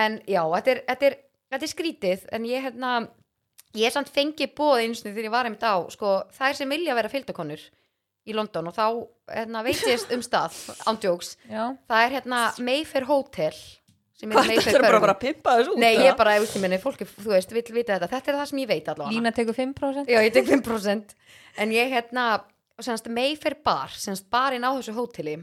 [0.01, 1.17] en já, þetta er, þetta, er,
[1.51, 2.93] þetta er skrítið en ég hérna
[3.77, 6.95] ég samt fengi bóð eins og þegar ég var einmitt á sko, er sem vilja
[6.97, 7.65] vera fylgdakonur
[8.27, 8.85] í London og þá
[9.35, 10.55] hérna, veit ég um stað
[10.89, 13.59] ándjóks, já, það er hérna Mayfair Hotel
[14.17, 15.81] Hvað þetta er bara að fara að pimpa þessu út?
[15.81, 18.07] Nei, ég er bara, ég veist, minni, fólki, þú veist, vill vita þetta.
[18.15, 19.13] Þetta er það sem ég veit allavega.
[19.13, 21.13] Lína tekur 5% Já, ég tek 5%
[21.61, 22.23] En ég hérna,
[22.81, 25.37] semst Mayfair bar, semst barinn á þessu hóteli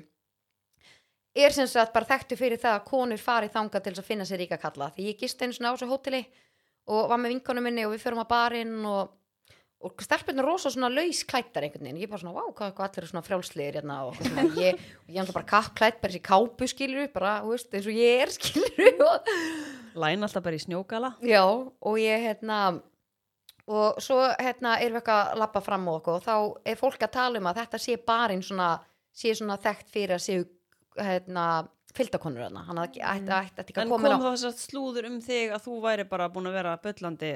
[1.35, 4.41] er semst að bara þekktu fyrir það að konur fari þangað til að finna sér
[4.45, 4.91] ríka kalla.
[4.95, 6.23] Því ég gist einu svona á þessu hóteli
[6.95, 9.15] og var með vinkonum minni og við förum að barinn og,
[9.85, 13.03] og stelpunir rosa svona laus klættar einhvern veginn, ég bara svona, vá, hvað, hvað allir
[13.05, 14.81] eru svona frjálsliðir hérna og svona, ég,
[15.13, 18.33] ég hann bara kappklætt, bara þessi kápu skilur bara, þú veist, eins og ég er
[18.39, 19.31] skilur og
[20.05, 22.63] Læn alltaf bara í snjókala Já, og ég hérna
[23.71, 26.35] og svo hérna erum við eitthvað að lappa fram á okkur og þá
[26.73, 28.73] er fólk að tala um að þetta sé barinn svona,
[29.17, 30.43] sé svona þekkt fyrir að séu
[31.01, 31.45] hérna
[31.95, 35.09] fylgdakonur hana, hann ætti ætti- ætti ekki En að kom koma þá þess að slúður
[35.09, 37.31] um þig að þú væri bara búin að vera böllandi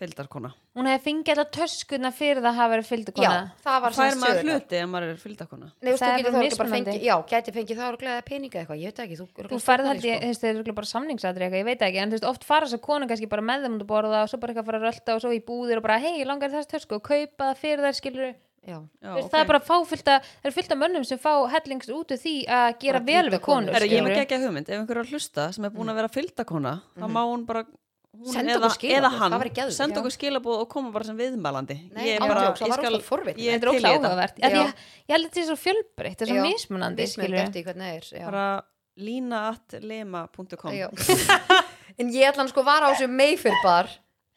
[0.00, 0.50] fylgdarkona.
[0.76, 4.10] Hún hefði fengið alltaf töskuna fyrir það að hafa verið Já, fylgdukona það var Fær
[4.12, 4.56] sem maður sögurnar.
[4.62, 5.66] hluti ef maður er fylgdarkona?
[5.68, 6.92] Nei, þú veist, Það þú er getur bara þá ekki bara mismunandi.
[6.92, 10.06] fengið, já, gæti fengið það örglega peninga eitthvað, ég veit ekki, þú, þú færð held
[10.08, 12.44] ég, þú veist, þeir eru bara samningsatri eitthvað, ég veit ekki, en þú veist, oft
[12.48, 14.68] fara þess að konu kannski bara með þeim út að borða og svo bara eitthvað
[14.72, 16.96] fara að rölda og svo í búðir og bara, hei, ég langar þess tösku?
[16.98, 18.32] Og kaupa það fyrir þær, skilur
[18.62, 19.30] Já, Já, veist, ok.
[19.34, 22.68] það er bara fáfylta, það er fylta mönnum sem fá hellings út úr því að
[22.78, 24.20] gera Bara vel við konur, Er ég með skilurðu.
[24.22, 27.22] ekki hugmynd, ef einhver er að hlusta sem er búin að vera fylgdakona þá má
[27.26, 27.64] hún bara
[28.12, 31.78] Senda okkur geðveikt, senda okkur skilabóð og koma bara sem viðmælandi.
[31.94, 32.74] Nei, ég, án bara, það
[33.40, 34.66] ég, er til í þetta.
[35.08, 38.44] ég held þetta er svo fjölbreytt, þetta er svo mismunandi er bara
[39.00, 40.88] lína.lema.com Já.
[41.98, 43.88] en ég ætla hann sko var á þessu meifirbar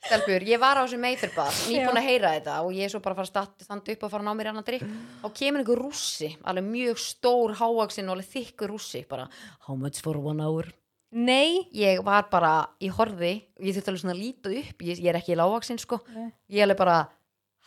[0.05, 3.17] stelpur, ég var á þessu meifirbar nýbúin að heyra þetta og ég er svo bara
[3.17, 4.87] að fara standa upp og fara að ná mér annan drikk
[5.25, 9.27] og kemur einhver rússi, alveg mjög stór hávaksinn og alveg þykkur rússi bara,
[9.67, 10.71] how much for one hour
[11.15, 12.53] nei, ég var bara
[12.83, 15.79] í horfi og ég þurfti alveg svona að líta upp ég, ég er ekki lágvaksinn
[15.81, 16.01] sko.
[16.15, 16.29] Nei.
[16.51, 16.97] ég alveg bara,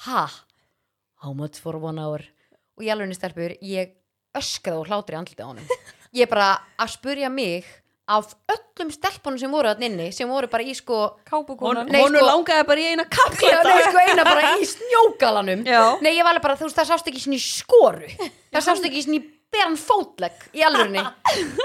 [0.06, 0.26] ha?
[1.24, 2.24] How much for one hour?
[2.78, 3.96] Og ég alveg stelpur, ég
[4.38, 5.64] öskraði og hlátri andliti á honum.
[6.16, 7.66] Ég er bara að spurja mig
[8.08, 11.90] af öllum stelpunum sem voru þarna inni sem voru bara í sko kápukonan.
[11.92, 15.64] Hún sko- langaði bara í eina Já, kappklæta nei, sko eina bara í snjógalanum.
[15.68, 15.82] Já.
[16.00, 18.08] Nei, ég var alveg bara, þú veist, það sást ekki svona í skoru.
[18.54, 21.04] Það sást ekki svona í beran fótlegg Í alvörunni?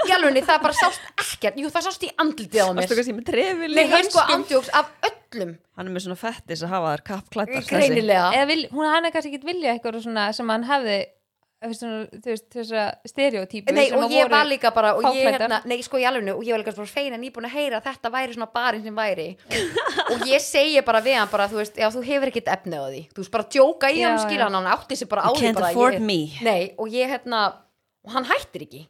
[0.08, 1.58] Í alvörunni, það bara sást ekkert.
[1.60, 2.80] Jú, það sást í andlitið á mér.
[2.82, 5.56] Varstu kannski með trefil Nei, hann sko andjóks af öllum.
[5.74, 8.30] Hann er með svona fettis að hafa þær kappklættar Greinilega.
[8.38, 11.02] Eða vil, hún hann er kannski ekki vilja eitthvað svona sem hann hefði
[11.64, 14.92] þú veist, svona, þú veist, þessa stereotypu Nei, sem og að ég var líka bara
[14.98, 17.56] og ég, hérna, Nei, sko í alvörunni Og ég var líka bara feina nýbúin að
[17.56, 19.26] heyra að þetta væri svona barinn sem væri.
[20.12, 22.84] Og ég segi bara við hann bara, þú veist, já, þú hefur ekkert efni á
[22.84, 23.02] því.
[23.14, 25.54] Þú veist, bara djóka í Já, hann skilja hann Hann átti sig bara á því
[25.56, 27.44] bara ég, Nei, og ég hérna
[28.04, 28.84] og hann hættir ekki.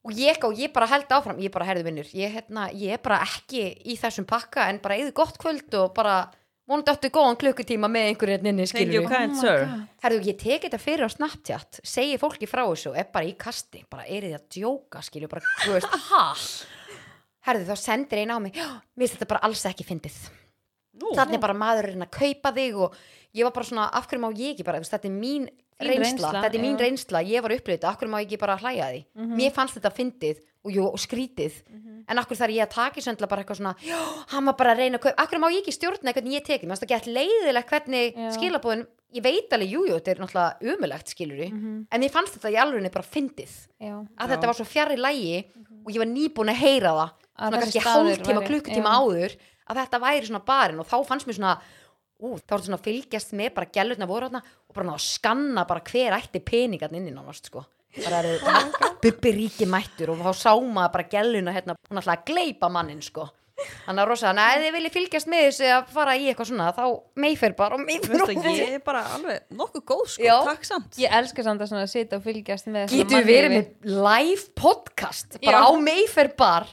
[0.00, 3.00] Og ég, og ég bara held áfram, ég bara herði vinnur ég, hérna, ég er
[3.04, 6.22] bara ekki í þessum pakka en bara eða gott kvöld og bara
[6.70, 10.80] vonandi áttu góðan klukkutíma með einhverju hérna inni skilur kind Oh herðu, ég teki þetta
[10.80, 14.36] fyrir á Snapchat segi fólki frá þessu og er bara í kasti bara er þið
[14.38, 16.64] að djóka, skilur bara, veist,
[17.50, 20.20] herðu, þá sendir einn á mig, "Já, mér finnst þetta bara alls ekki fyndið.
[21.00, 22.96] Nú, þannig bara maðurinn að kaupa þig og
[23.36, 25.48] ég var bara svona, af hverju má ég ekki bara þetta er mín
[25.88, 26.80] reynsla, þetta er mín já.
[26.84, 29.00] reynsla ég var upplýðið, af hverju má ég ekki bara hlæja því?
[29.40, 31.52] Mér fannst þetta fyndið og, jú, og skrítið.
[32.10, 33.98] En af hverju þarf ég að taka í söndla bara eitthvað svona, já,
[34.34, 36.84] hann var bara að reyna hverju má ég ekki stjórna hvernig ég tekið mér finnst
[36.84, 38.30] það gett leiðilegt hvernig Já.
[38.36, 41.86] skilabóðin ég veit alveg, jú, jú, þetta er náttúrulega umulegt skilur Mhm.
[41.90, 43.52] en mér fannst þetta í alveg bara fyndið.
[43.80, 44.26] Að Já.
[44.36, 45.44] þetta var svo fjarr í lægi
[45.86, 47.10] og ég var nýbúin að heyra það
[47.40, 48.42] Að svona kannski hálftíma,
[52.20, 54.94] ú, þá var þetta svona að fylgjast með bara gælutna voru þarna og bara ná
[54.96, 57.64] að skanna bara hver ætti peningarn inn í nánast sko
[58.04, 58.38] bara eru
[59.02, 63.02] bubbi ríki mættur og þá sá maður bara gæluna hérna, hún ætlaði að gleipa mannin
[63.02, 63.26] sko
[63.60, 66.68] þannig að rosa, neða, ef þið viljið fylgjast með þessu að fara í eitthvað svona,
[66.72, 66.84] þá
[67.20, 70.36] meifir bara og meifir Veistu, ég er bara alveg nokkuð góð sko, Já.
[70.46, 73.52] takk samt ég elska samt að svona sita og fylgjast með svona Getum við verið
[73.56, 73.74] mannlífi.
[73.90, 75.66] með live podcast bara Já.
[75.68, 76.70] á Mayfair bar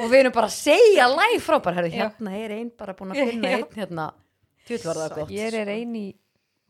[0.00, 2.06] og við erum bara að segja live frá bara, herri, Já.
[2.06, 3.58] hérna er einn bara búin að finna Já.
[3.60, 4.08] einn hérna,
[4.64, 6.06] tjúl var það gott ég er eini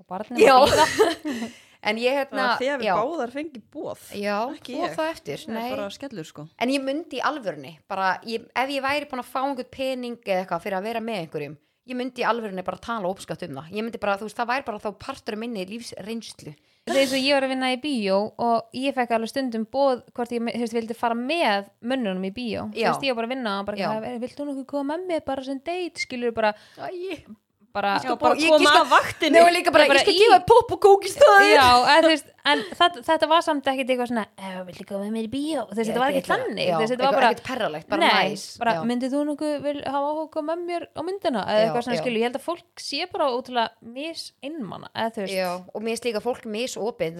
[0.00, 0.54] og barnum Já.
[0.56, 1.50] að bíða.
[1.90, 4.36] en ég hérna að þið hefur já, báðar fengið bóð já,
[4.68, 4.92] ég.
[4.98, 5.70] það eftir Það er nei.
[5.72, 9.30] bara skellur sko en ég myndi í alvörunni bara, ég, ef ég væri búin að
[9.32, 11.56] fá einhvern pening eða eitthvað fyrir að vera með einhverjum
[11.90, 14.50] ég myndi í alvörunni bara tala ópskatt um það ég myndi bara, þú veist, það
[14.52, 17.78] væri bara þá partur minni lífsreynslu það er eins og ég var að vinna í
[17.80, 22.28] bíó og ég fekk alveg stundum bóð hvort ég þú veist, vildi fara með mönnunum
[22.28, 23.90] í bíó þú veist, ég var bara að vinna og bara, Já.
[24.04, 27.24] "Eh, vilt þú nokkuð koma með mér bara sem date skilur bara, Æ,
[27.72, 30.02] bara Já, bara ég- koma ég skal- að vaktinni og líka bara, Ég bara ég
[30.02, 31.54] skal í- gefa popp og kók í staðinn.
[31.54, 35.04] Já, eða, þú veist, en það, þetta var samt ekkit eitthvað svona, "Eh, viltu koma
[35.04, 35.60] með mér í bíó?
[35.70, 36.66] Þú veist, þetta var ekki þannig.
[36.70, 38.58] þú veist, þetta var bara ekkert perralegt, bara næs.
[38.58, 38.82] bara já.
[38.84, 41.40] myndið þú nokkuð vil hafa áhuga að með mér á myndina?
[41.46, 42.02] Eða eitthvað svona já.
[42.02, 45.34] skilu, ég held að fólk sé bara ótrúlega mis innmanna, eða þú veist.
[45.34, 46.44] Já, og finnst líka fólk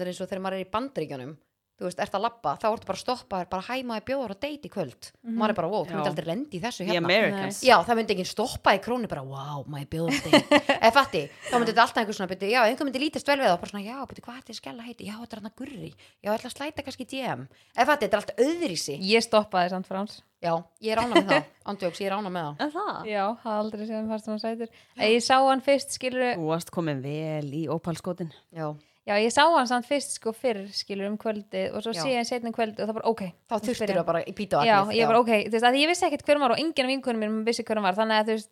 [0.07, 1.37] eins og þegar maður er í bandaríkjunum
[1.81, 4.69] þú veist, ert að labba, þá ertu bara að stoppa bara hæmaði bjóður og í
[4.71, 5.09] kvöld.
[5.25, 7.49] Maður er bara, wow, þú myndi aldrei lendi í þessu hérna.
[7.65, 10.61] Já, það myndi ekki stoppa í krónu bara, wow, my bjóður date.
[10.77, 13.49] Eða fatti, þá myndi þetta alltaf einhver svona byrju, já, einhver myndi lítast vel við
[13.49, 13.55] það.
[13.57, 15.09] Og bara svona, já, byrju, hvað er þetta skella heiti?
[15.09, 18.05] Já, þetta er hann að gurri, já, ég ætla að slæta kannski DM eða fatti,
[18.05, 20.21] þetta er allt öðrísi ég stoppaði samt frans.
[20.41, 22.61] Já, ég er ána með það, andjóks, ég er ána með það.
[22.65, 23.09] En það?
[23.11, 24.71] já, það aldrei sem fannst hann sætur.
[24.97, 28.71] En ég sá hann fyrst, skilur Þú varst komin vel í ópalskotin já,
[29.07, 32.25] já, ég sá hann samt fyrst sko fyrr, skilur um kvöldið og svo sé ég
[32.27, 33.97] setna um kvöldið og það bara, ok þá þurftir ég.
[33.97, 36.35] það bara í píta já, ég bara, ok, þú veist, að ég vissi ekkert hver
[36.37, 38.51] hann var og enginn af vinkunum mér vissi hver hann var, þannig að þú veist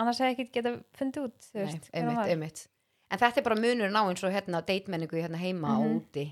[0.00, 2.66] annars hefði ekkert geta fundið út, þú Nei, veist, hver hann einmitt, var einmitt.
[3.10, 5.96] En þetta er bara munurinn á eins og hérna deitmenningu hérna heima og Mhm.
[5.98, 6.24] úti.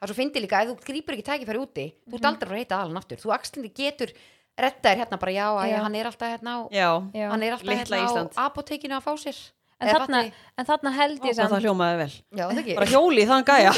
[0.00, 2.54] Það er svo fyndi líka, ef þú grýpur ekki tækifæri úti, þú ert aldrei að
[2.54, 3.18] reyta aðlan aftur.
[3.18, 4.12] Þú axlindi getur
[4.56, 5.66] redda þér hérna bara, já, já.
[5.74, 5.82] Já.
[5.82, 7.28] hann er alltaf hérna á, Já, Já.
[7.30, 8.30] hann er alltaf Litla hérna Ísland.
[8.38, 9.36] á apotekinu að fá sér.
[9.80, 10.20] En, þarna,
[10.60, 12.76] en þarna held ég og það samt hljómaði vel Já, það ekki.
[12.78, 13.72] Bara hjóli í þann gæja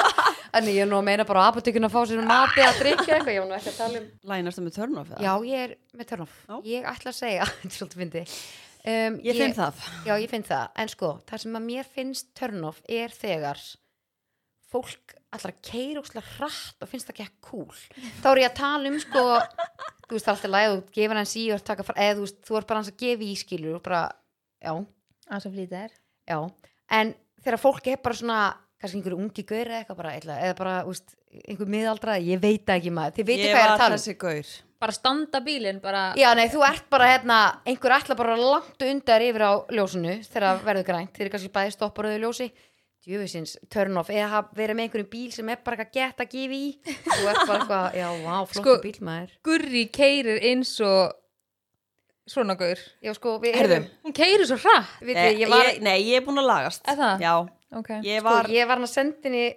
[0.56, 3.16] En ég er nú að meina bara á apotekinu að fá sér mati að drikja
[3.18, 4.06] eitthvað, ég var nú ekki að tala um.
[4.30, 5.24] Lænastu með turn-off eða?
[5.26, 6.36] Já, ég er með.
[6.48, 6.54] Já.
[6.70, 8.22] Ég ætla að segja, þetta er svolítið fyndi.
[8.86, 12.28] Um, Ég finn það Já, ég finn það, en sko, það sem að mér finnst
[12.38, 13.60] turn-off er þegar
[14.72, 17.80] fólk allar að keira úrslega hratt og finnst það ekki að cool
[18.22, 21.20] þá er ég að tala um sko þú veist, það er alltaf læg, þú gefur
[21.20, 23.84] hann síður taka, fara- eða þú veist, þú er bara hans að gefa ískilur og
[23.86, 24.00] bara,
[24.62, 24.72] já,
[25.30, 25.92] að svo flýta er
[26.30, 26.38] já
[27.00, 28.40] en þegar fólk er bara svona
[28.80, 31.14] kannski einhverju ungi gaur eða eitthvað bara eða, eða bara, þú veist,
[31.48, 33.82] einhver miðaldra ég veit það ekki maður, þið veitir Ég hvað ég er var að
[33.82, 34.00] tala um.
[34.02, 34.50] þessi gaur.
[34.84, 39.24] Bara standa bílinn, bara Já, nei, þú ert bara hérna, einhver ætla bara langt undar
[39.24, 42.48] yfir á ljósinu þegar það verður grænt, þeir eru kannski bæði stoppar auðvitað ljósi,
[43.06, 46.58] djöfisins turn off, eða verið með einhverjum bíl sem er bara eitthvað gett að gefa
[46.60, 46.68] í.
[47.06, 49.34] Þú ert bara eitthvað, já, vá, flottu Sko- bíl maður.
[49.48, 51.16] Gurri keirir eins og
[52.26, 52.78] svona gaur.
[53.02, 53.76] Já, sko, við Heyrðu.
[53.76, 54.88] erum, hún keirir svo hratt.
[55.00, 56.82] Við Eh, þið, ég var ég, Nei, ég er búin að lagast.
[56.88, 57.20] Er það?
[57.20, 57.34] Já,
[57.78, 59.54] ok, ég sko, var ég var hann að senda henni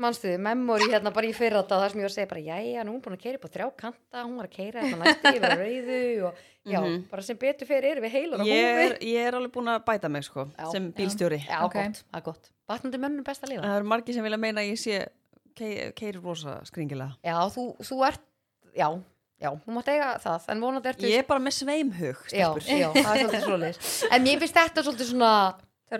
[0.00, 2.84] mannstuði, memory hérna bara í fyrra þetta þar sem ég var að segja bara, jæja,
[2.86, 5.02] nú er hún búin að keira upp á þrjá kanta, hún var að keira hérna
[5.02, 6.34] næstu yfir að rauðu og
[6.64, 7.02] já, Mhm.
[7.10, 9.84] bara sem betur fyrir erum við heilar á ég er, ég er alveg búin að
[9.84, 10.70] bæta mig sko Já.
[10.72, 11.40] sem bílstjóri.
[11.44, 11.74] Já, Ok.
[11.74, 12.50] gott, það er gott.
[12.68, 15.08] Batnandi mönnum best að lifa Það eru margir sem vilja meina að ég sé
[15.54, 17.16] kei- keiri rosa skringilega.
[17.22, 18.20] Já, þú, þú ert,
[18.74, 18.88] já,
[19.42, 22.62] já, þú mátt eiga það, en vonandi ertu Ég er bara með sveimhug já, stelpur.
[22.78, 25.32] já, það er svolítið svoleiðis En mér finnst þetta svolítið svona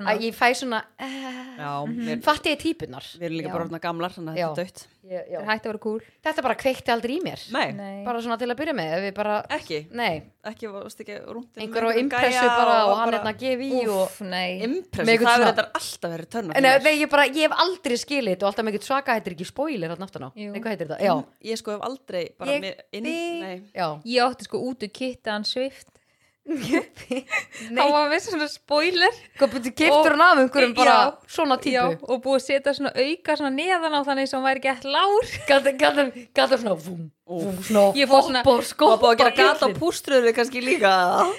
[0.00, 3.52] að ég fæ svona uh, Já, við, Fatti ég típunar við erum líka Já.
[3.54, 5.38] bara orðna gamlar þannig að þetta er dött já.
[5.44, 6.02] hægt að vera cool.
[6.22, 7.42] Þetta bara kveikti aldrei í mér.
[7.52, 7.96] Nei, Nei.
[8.06, 12.94] Bara svona til að byrja með bara, ekki, Nei, ekki, einhver á impressu bara og
[13.00, 14.20] hann er að gefa í og
[14.68, 18.36] Impressu, það verður þetta alltaf verið törna Nei, nei, ég bara, ég hef aldrei skilið
[18.36, 21.08] þetta og alltaf eitthvað svaka heitir ekki spoiler þetta?
[21.50, 23.88] Ég sko hef aldrei bara Ég með inn, við- nei, já.
[24.14, 26.01] Ég átti sko út úr kittan Swift
[26.42, 29.14] Hann var með svona spoiler.
[29.38, 31.12] Hvað betur kiptur hann af einhverjum bara Já.
[31.36, 31.74] svona típu?
[31.76, 34.82] Já, og búið að setja svona auka svona neðan á þannig sem hún væri gett
[34.90, 35.30] lár.
[35.46, 39.30] Gata svona vum, vum, svona Ég fór svona- hopp og og skopp búið að gera
[39.30, 39.78] bara gata á bíllinn.
[39.78, 40.92] pústruðu kannski líka?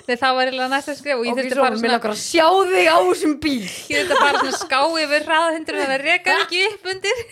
[0.07, 2.87] Nei, það var eiginlega næsta skrif og ég og þurfti að fara svona, sjá þig
[2.87, 3.67] á þessum bíl.
[3.91, 7.25] Ég þurfti að fara svona ská yfir hraðahundur þannig að reka ekki upp undir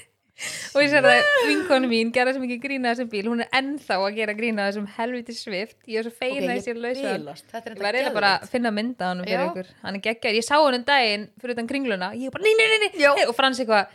[0.73, 3.97] og ég sér að vinkonu mín gerði sem ekki grína þessum bíl, hún er ennþá
[3.99, 7.13] að gera grína þessum helviti svift, ég er svo feina Ok, okay, þessi lausa.
[7.13, 9.71] er ég var eiginlega bara að finna mynda hann fyrir ykkur.
[9.85, 12.91] Hann er geggjær, ég sá hann um daginn fyrir utan kringluna, ég bara nei, nei,
[12.97, 13.91] nei, og Frans eitthvað,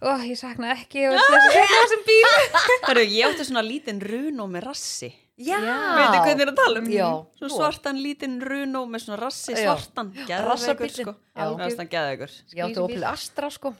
[0.00, 2.22] ó, ég sakna ekki og þessum bíl.
[2.88, 5.12] Hörru, ég átti svona lítinn runó með rassi.
[5.40, 6.88] Já, Veitir hvernig er að tala um?
[6.92, 7.06] Já.
[7.38, 11.06] Svona svartan lítinn runó með svona rassi svartan Rassabíllinn.
[11.06, 11.14] sko.
[11.32, 11.46] Já.
[11.56, 12.34] Það er geðveikur.
[12.52, 13.72] Ég átti Opel Astra sko.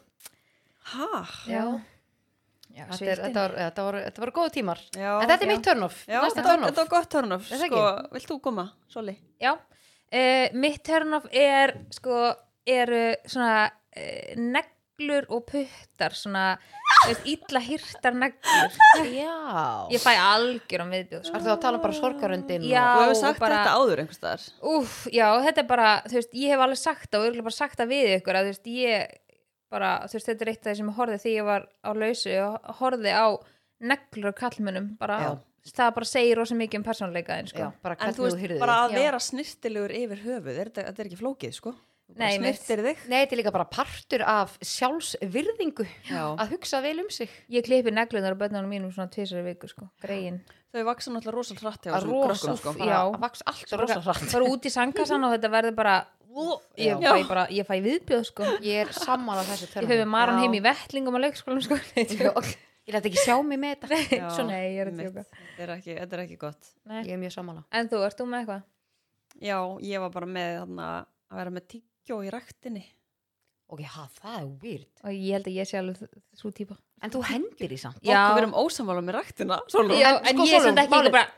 [0.90, 1.08] Hæ?
[1.46, 1.64] já,
[2.80, 5.46] já Þetta, er, þetta, var, þetta, var, þetta var góða tímar Já, En þetta er
[5.46, 5.52] já.
[5.54, 6.66] mitt turn-off þetta var, turn-off.
[6.70, 7.84] þetta var gott turn-off Er það sko,
[8.16, 8.66] Vilt þú koma,
[8.96, 9.16] Soli?
[9.42, 9.52] já.
[10.10, 12.20] Uh, mitt turn-off er sko,
[12.66, 16.48] eru svona uh, neglur og puttar svona,
[17.30, 18.74] illa hirtar neglur
[19.06, 19.30] Já
[19.94, 21.38] ég fæ algjörum viðbjóð sko.
[21.38, 22.82] Ertu að tala bara sorgaröndin Já.
[22.98, 26.34] Þú hefur sagt bara- þetta áður einhvers staðar Úf, já, þetta er bara, þú veist,
[26.42, 28.52] ég hef alveg sagt það og ég hef bara sagt það við ykkur að þú
[28.56, 29.18] veist, ég
[29.70, 31.90] bara, þú veist, þetta er eitt af því sem ég horfði því ég var á
[31.96, 33.26] lausu og horfði á
[33.90, 35.30] neglur og kallmönnum bara, Já.
[35.70, 37.70] það bara segir rosa mikið um persónleikaðin, sko.
[37.94, 38.98] En þú veist, bara að Já.
[39.04, 41.74] vera snirtilegur yfir höfuð er Þetta þetta er ekki flókið, sko
[42.10, 46.24] Nei, bara snirtir þig Nei, þetta er líka bara partur af sjálfsvirðingu Já.
[46.34, 49.70] að hugsa vel um sig Ég klippi neglunar á börnunum mínum svona tvisar í viku
[49.70, 50.40] sko, greiðin
[50.70, 52.86] þau vaksa náttúrulega rosalega hratt hjá þessum rosa, krökkum, sko.
[52.86, 52.98] Já.
[53.00, 55.94] að vaks allt rosa hratt bara út í sangkassan og þetta verður bara
[56.80, 57.12] ég Já.
[57.14, 58.48] fæ bara, ég fæ viðbjöð sko.
[58.64, 60.44] Ég er sammála þessu ég fæ maran Já.
[60.44, 61.78] heim í vettlingum á leikskólanum sko.
[62.88, 64.46] Ég læt ekki sjá mig með þetta.
[64.48, 66.70] Nei, ég er að tjóka þetta er ekki, þetta er ekki gott.
[66.90, 67.02] Nei.
[67.04, 67.62] ég er mjög sammála.
[67.76, 68.62] En þú, ert þú með eitthvað?
[69.38, 70.88] já, ég var bara með þarna,
[71.30, 72.82] að vera með tyggjó í ræktinni.
[73.70, 74.88] Ok, ha, það er weird.
[75.04, 76.00] Og ég held að ég sé alveg
[76.40, 78.00] svo típa en þú hendir í samt.
[78.02, 79.20] Og við erum ósamála með.
[80.00, 81.28] Já, En sko, ég er samt ekki bara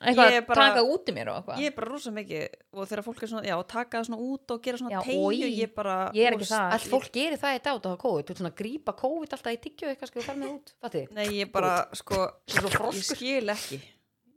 [0.00, 1.62] eitthvað Ég er að taka út í mér og eitthvað.
[1.62, 2.44] Ég er bara rosa mikið
[2.74, 5.48] og þegar fólk er svona, já, taka það svona út og gera svona Já, tegju,
[5.54, 6.76] ég bara Ég er ekki úst, það.
[6.76, 8.28] all fólk gerir það í dag út á COVID.
[8.28, 10.76] Þú ert svona að grípa COVID alltaf í tyggju eitthvað við fara með út.
[10.84, 13.82] Fatið nei, ég bara, sko Svo ég skil ekki.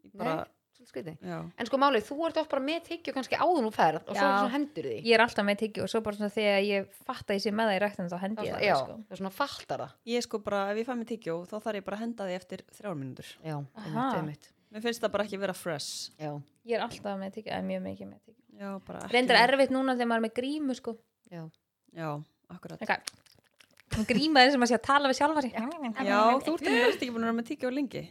[0.02, 0.42] Ég bara,
[0.92, 4.02] Nei, já, en sko málið, þú ert oft bara með tyggju kannski áður nú ferð
[4.02, 4.32] og svo Já.
[4.42, 7.30] svona hendur því ég er alltaf með tyggju og svo bara svona þegar ég fatt
[7.32, 8.98] að ég sé með það í ræktinu þá hendi ég já, það sko.
[8.98, 9.94] það er svona fattar það
[14.72, 16.12] ég ég ég að mér finnst það bara ekki vera fresh.
[16.18, 19.12] Já, ég er alltaf með tyggju, eða mjög mikið með tyggju já, bara ekki.
[19.14, 20.98] Reyndar erfitt núna þegar maður er með grímu sko.
[21.32, 21.50] Já,
[21.94, 23.12] já, akkurat.
[23.92, 25.52] Hún gríma þess að maður sé að tala við sjálfa sig.
[25.52, 28.10] Já, þú ert ekki- búin að vera með lengi.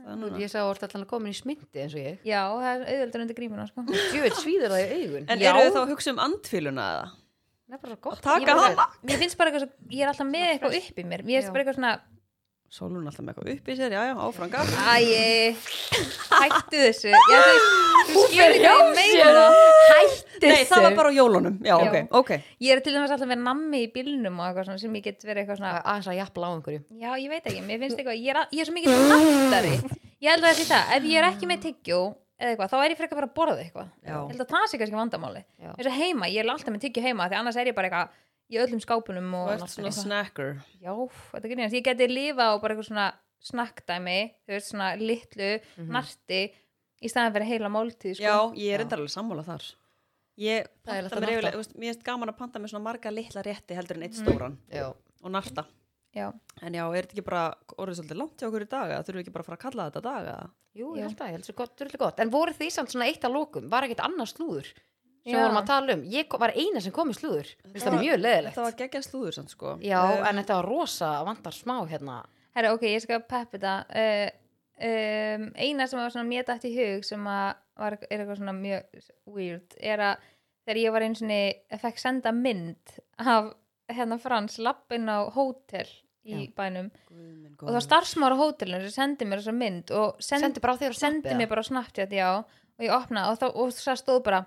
[0.00, 0.38] Er Nú, núna.
[0.40, 2.18] Ég sá að allan að koma í smyndi eins og ég.
[2.24, 3.82] Já, það er auðvöldur undir grímuna sko.
[3.84, 5.26] djúveit svíður það í augun.
[5.28, 5.50] En Já.
[5.50, 7.10] eru þið þá að hugsa um andfíluna eða?
[7.70, 8.86] það er bara svo gott taka Ég bara- hana?
[9.04, 11.22] Mér finnst bara eitthvað svo, ég er alltaf með eitthvað upp í mér.
[11.22, 12.00] Mér finnst bara eitthvað svona
[12.70, 15.56] Sólun alltaf með eitthvað upp í sér, já, já, áfram gaf Æ,
[16.38, 17.10] hættu þessu.
[17.10, 17.40] Já,
[18.06, 19.42] þú þú skilur ekki ég meina.
[19.90, 21.88] hætti Nei, það var bara á jólunum, já, Já.
[21.88, 22.30] ok, ok
[22.62, 25.26] Ég er til dæmis alltaf með nammi í bílnum og eitthvað svona sem ég get
[25.26, 26.80] verið eitthvað svona aðeins að jafnla á einhverju.
[27.02, 29.74] Já, ég veit ekki, mér finnst eitthvað Ég er, ég er svo mikið nattari
[30.20, 32.00] Ég held að það sé það, ef ég er ekki með tyggjó
[32.40, 33.88] eða eitthvað, þá er ég frekar að fara að borða eitthvað.
[34.06, 35.42] Ég held að það sé kannski vandamáli
[35.74, 38.14] eins og heima, ég er alltaf með tyggjó heima því annars er ég bara eitthvað
[38.50, 40.04] í öllum skápunum og ert svona eitthvað.
[40.04, 40.54] snacker.
[40.82, 40.92] Já,
[41.30, 43.08] þetta er grínast, ég geti lifa á bara eitthvað svona
[43.50, 45.50] snakkdæmi, þú veist, svona litlu,
[45.88, 46.40] narti
[47.00, 48.24] í staðan fyrir heila máltíð, sko.
[48.26, 49.68] Já, ég er alveg sammála þar.
[50.40, 53.76] Ég er panta mér veist, mér finnst gaman að panta með svona marga litla rétti
[53.76, 55.66] heldur en eitt stóran já, og narta.
[56.16, 56.30] Já.
[56.64, 57.42] En já, er þetta ekki bara
[57.76, 59.64] orðið svolítið langt hjá okkur í dag eða þurfum við ekki bara að fara að
[59.66, 60.48] kalla þetta dag eða?
[60.76, 62.22] jú, ég held að, ég held svo gott, drullu gott.
[62.22, 64.70] En voru því samt svona eitt að lókum, var ekkert annars slúður
[65.20, 65.36] sem Já.
[65.36, 67.50] við vorum að tala um, ég var eina sem kom í slúður.
[67.76, 69.76] Það mjög leðilegt Þetta var geggjað slúður samt sko.
[69.84, 72.20] Já, Um, en þetta var rosa vantar smá hérna.
[72.56, 73.74] Herra, ok, ég skal peppa þetta.
[73.92, 74.28] Uh,
[74.90, 78.56] um, eina sem var svona mér dætt í hug sem að var, er eitthvað svona
[78.56, 79.00] mjög
[79.30, 80.28] weird, er að
[80.66, 81.40] þegar ég var einu svona,
[81.82, 83.52] fekk senda mynd af
[83.90, 85.88] hérna Frans lappinn á hótel
[86.24, 86.40] í Já.
[86.56, 86.90] bænum.
[87.08, 90.44] Guð minn og það var starfsmára á hótelinu sem sendi mér þessa mynd og sendi,
[90.46, 93.46] sendi bara á þér og sendi mér bara snabbt já, og ég opnaði og, þá,
[93.56, 94.42] og það stóð bara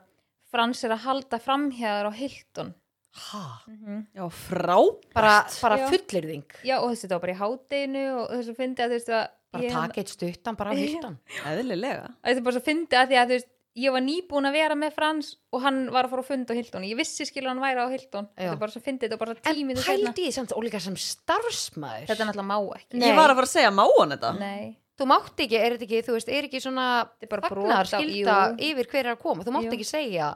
[0.53, 2.73] Frans er að halda framhjæðar á Hilton.
[3.13, 5.09] Ha, mm Já, frábært.
[5.13, 5.87] Bara, bara Já.
[5.91, 9.11] fullirðing já og þessi þetta var bara í hátdeinu og þessi fyndi að þú veist
[9.13, 11.19] að bara ég, taka eitt stuttan bara á hildan
[11.51, 12.07] Eðlilega.
[12.23, 13.51] Þetta er bara svo fyndi að því að þú veist
[13.83, 16.57] ég var nýbúin að vera með Frans og hann var að fara að funda á
[16.57, 16.83] Hilton.
[16.89, 18.27] Ég vissi skilur hann væri á Hilton.
[18.33, 18.41] Já.
[18.43, 20.81] þetta er bara svo fyndi, þetta er bara en tímið pældi í því samt ólíka
[20.81, 22.97] sem starfsmæður þetta er náttúrulega má ekki.
[22.97, 23.07] Nei.
[23.09, 24.33] Ég var að fara að segja, má hann þetta?
[24.41, 24.77] Nei.
[24.99, 26.87] Þú mátt ekki, er þetta ekki, þú veist, er ekki svona
[27.19, 28.37] Þetta er bara fagnar brot á- skilda
[28.69, 29.73] yfir hver er að koma, þú mátt Jú.
[29.77, 30.27] ekki segja.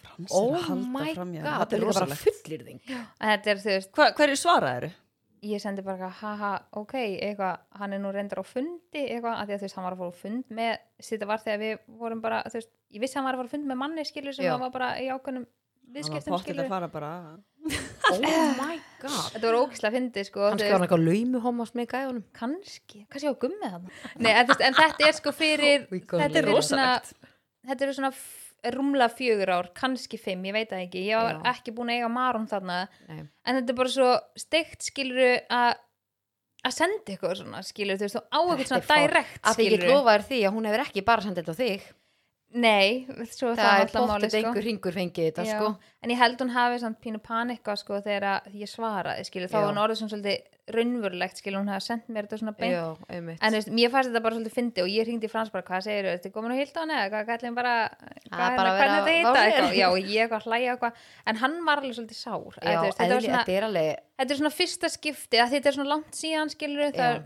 [0.00, 2.80] Frans er oh my god, Þetta er líka bara fullirðing
[3.20, 4.90] er Hva, Hverju svaraðir?
[5.40, 9.54] ég sendi bara haha, ok eitthvað, hann er nú reyndar á fundi eitthvað, að því
[9.54, 12.20] að þú veist, hann var að fara á fund með þetta var þegar við vorum
[12.20, 14.36] bara, þú veist ég vissi að hann var að fara á fund með manni, skilur
[14.36, 14.50] sem Já.
[14.52, 15.46] hann var bara í ákveðnum
[15.96, 16.60] viðskiptum, pottið
[17.60, 19.32] bara oh my god.
[19.34, 23.34] Þetta var ógislega fyndi, sko kannski var hann eitthvað laumuhomast með gæðunum kannski, kannski á
[23.44, 26.88] gummið hann Nei, en, en þetta er sko fyrir Oh þetta er fyrir svona,
[27.68, 28.12] þetta eru svona
[28.74, 31.04] rúmlega fjögur ár, kannski fimm, ég veit það ekki.
[31.08, 31.54] Ég var Já.
[31.54, 32.82] ekki búin að eiga marum þarna.
[33.08, 33.22] Nei.
[33.24, 35.70] en þetta er bara svo steikt skiluru að
[36.60, 39.64] að senda eitthvað svona skilur þú veist þú á eitthvað er svona direkt að því
[39.64, 39.94] ég get skilurðu.
[39.94, 41.86] lofa þér því að hún hefur ekki bara sendið þetta á þig
[42.52, 45.68] nei, það er það er bóttið einhver ringur fengið þetta sko.
[46.02, 49.50] En ég held hún hafi samt pínu panika sko þegar ég svaraði skilur.
[49.52, 51.60] Þá var hún orðið svona svolítið raunverulegt skilur.
[51.60, 52.74] Hún hafi sendt mér þetta svona beint.
[52.74, 55.66] Já, en veist, mér fannst þetta bara svolítið fyndi og ég hringdi í Frans bara,
[55.66, 57.56] hvað segir þú, ertu komin á Hildón eða hvað?
[57.60, 57.74] Bara,
[58.30, 59.50] hvað Ah, er bara það, vera hvernig þetta sér.
[59.50, 62.70] eitthvað, já, og ég eitthvað að hlæja eitthvað, en hann var alveg svolítið sár, Já,
[62.70, 67.06] þetta, þetta er þetta er svona fyrsta skipti þetta er svona langt síðan skilur það
[67.10, 67.22] er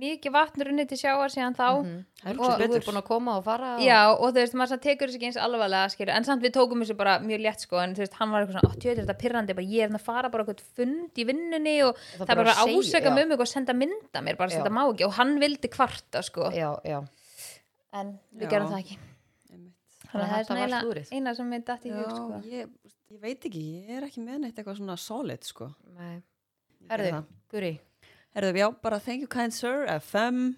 [0.00, 1.98] mikið vatn runnið til sjáar síðan þá mhm.
[2.20, 3.82] Það er og svo þú betur búin að koma og fara og...
[3.82, 6.84] Já, og þú veist, maður tekur þessu ekki eins alvarlega skilur, en samt við tókum
[6.84, 9.16] þessu bara mjög létt sko, en þú veist, hann var eitthvað svona, ó, tjóður þetta
[9.22, 12.56] pirrandi bara, ég er að fara bara eitthvað fund í vinnunni og Það það, bara
[12.60, 13.14] ásöka já.
[13.16, 14.60] mig um og senda mynda mér, bara Já.
[14.60, 17.00] þetta má ekki og hann vildi kvarta sko, já, já.
[17.96, 18.52] en við Já.
[18.52, 19.00] gerum það ekki
[20.10, 22.42] þannig að það er svona eina, eina sem við dætt í hug Já, sko.
[22.50, 22.74] ég,
[23.10, 25.66] Ég veit ekki, ég er ekki með neitt eitthvað svona solid sko
[25.98, 27.24] það.
[27.50, 27.72] Guri
[28.30, 30.54] Herðu, já, bara thank you kind sir, FM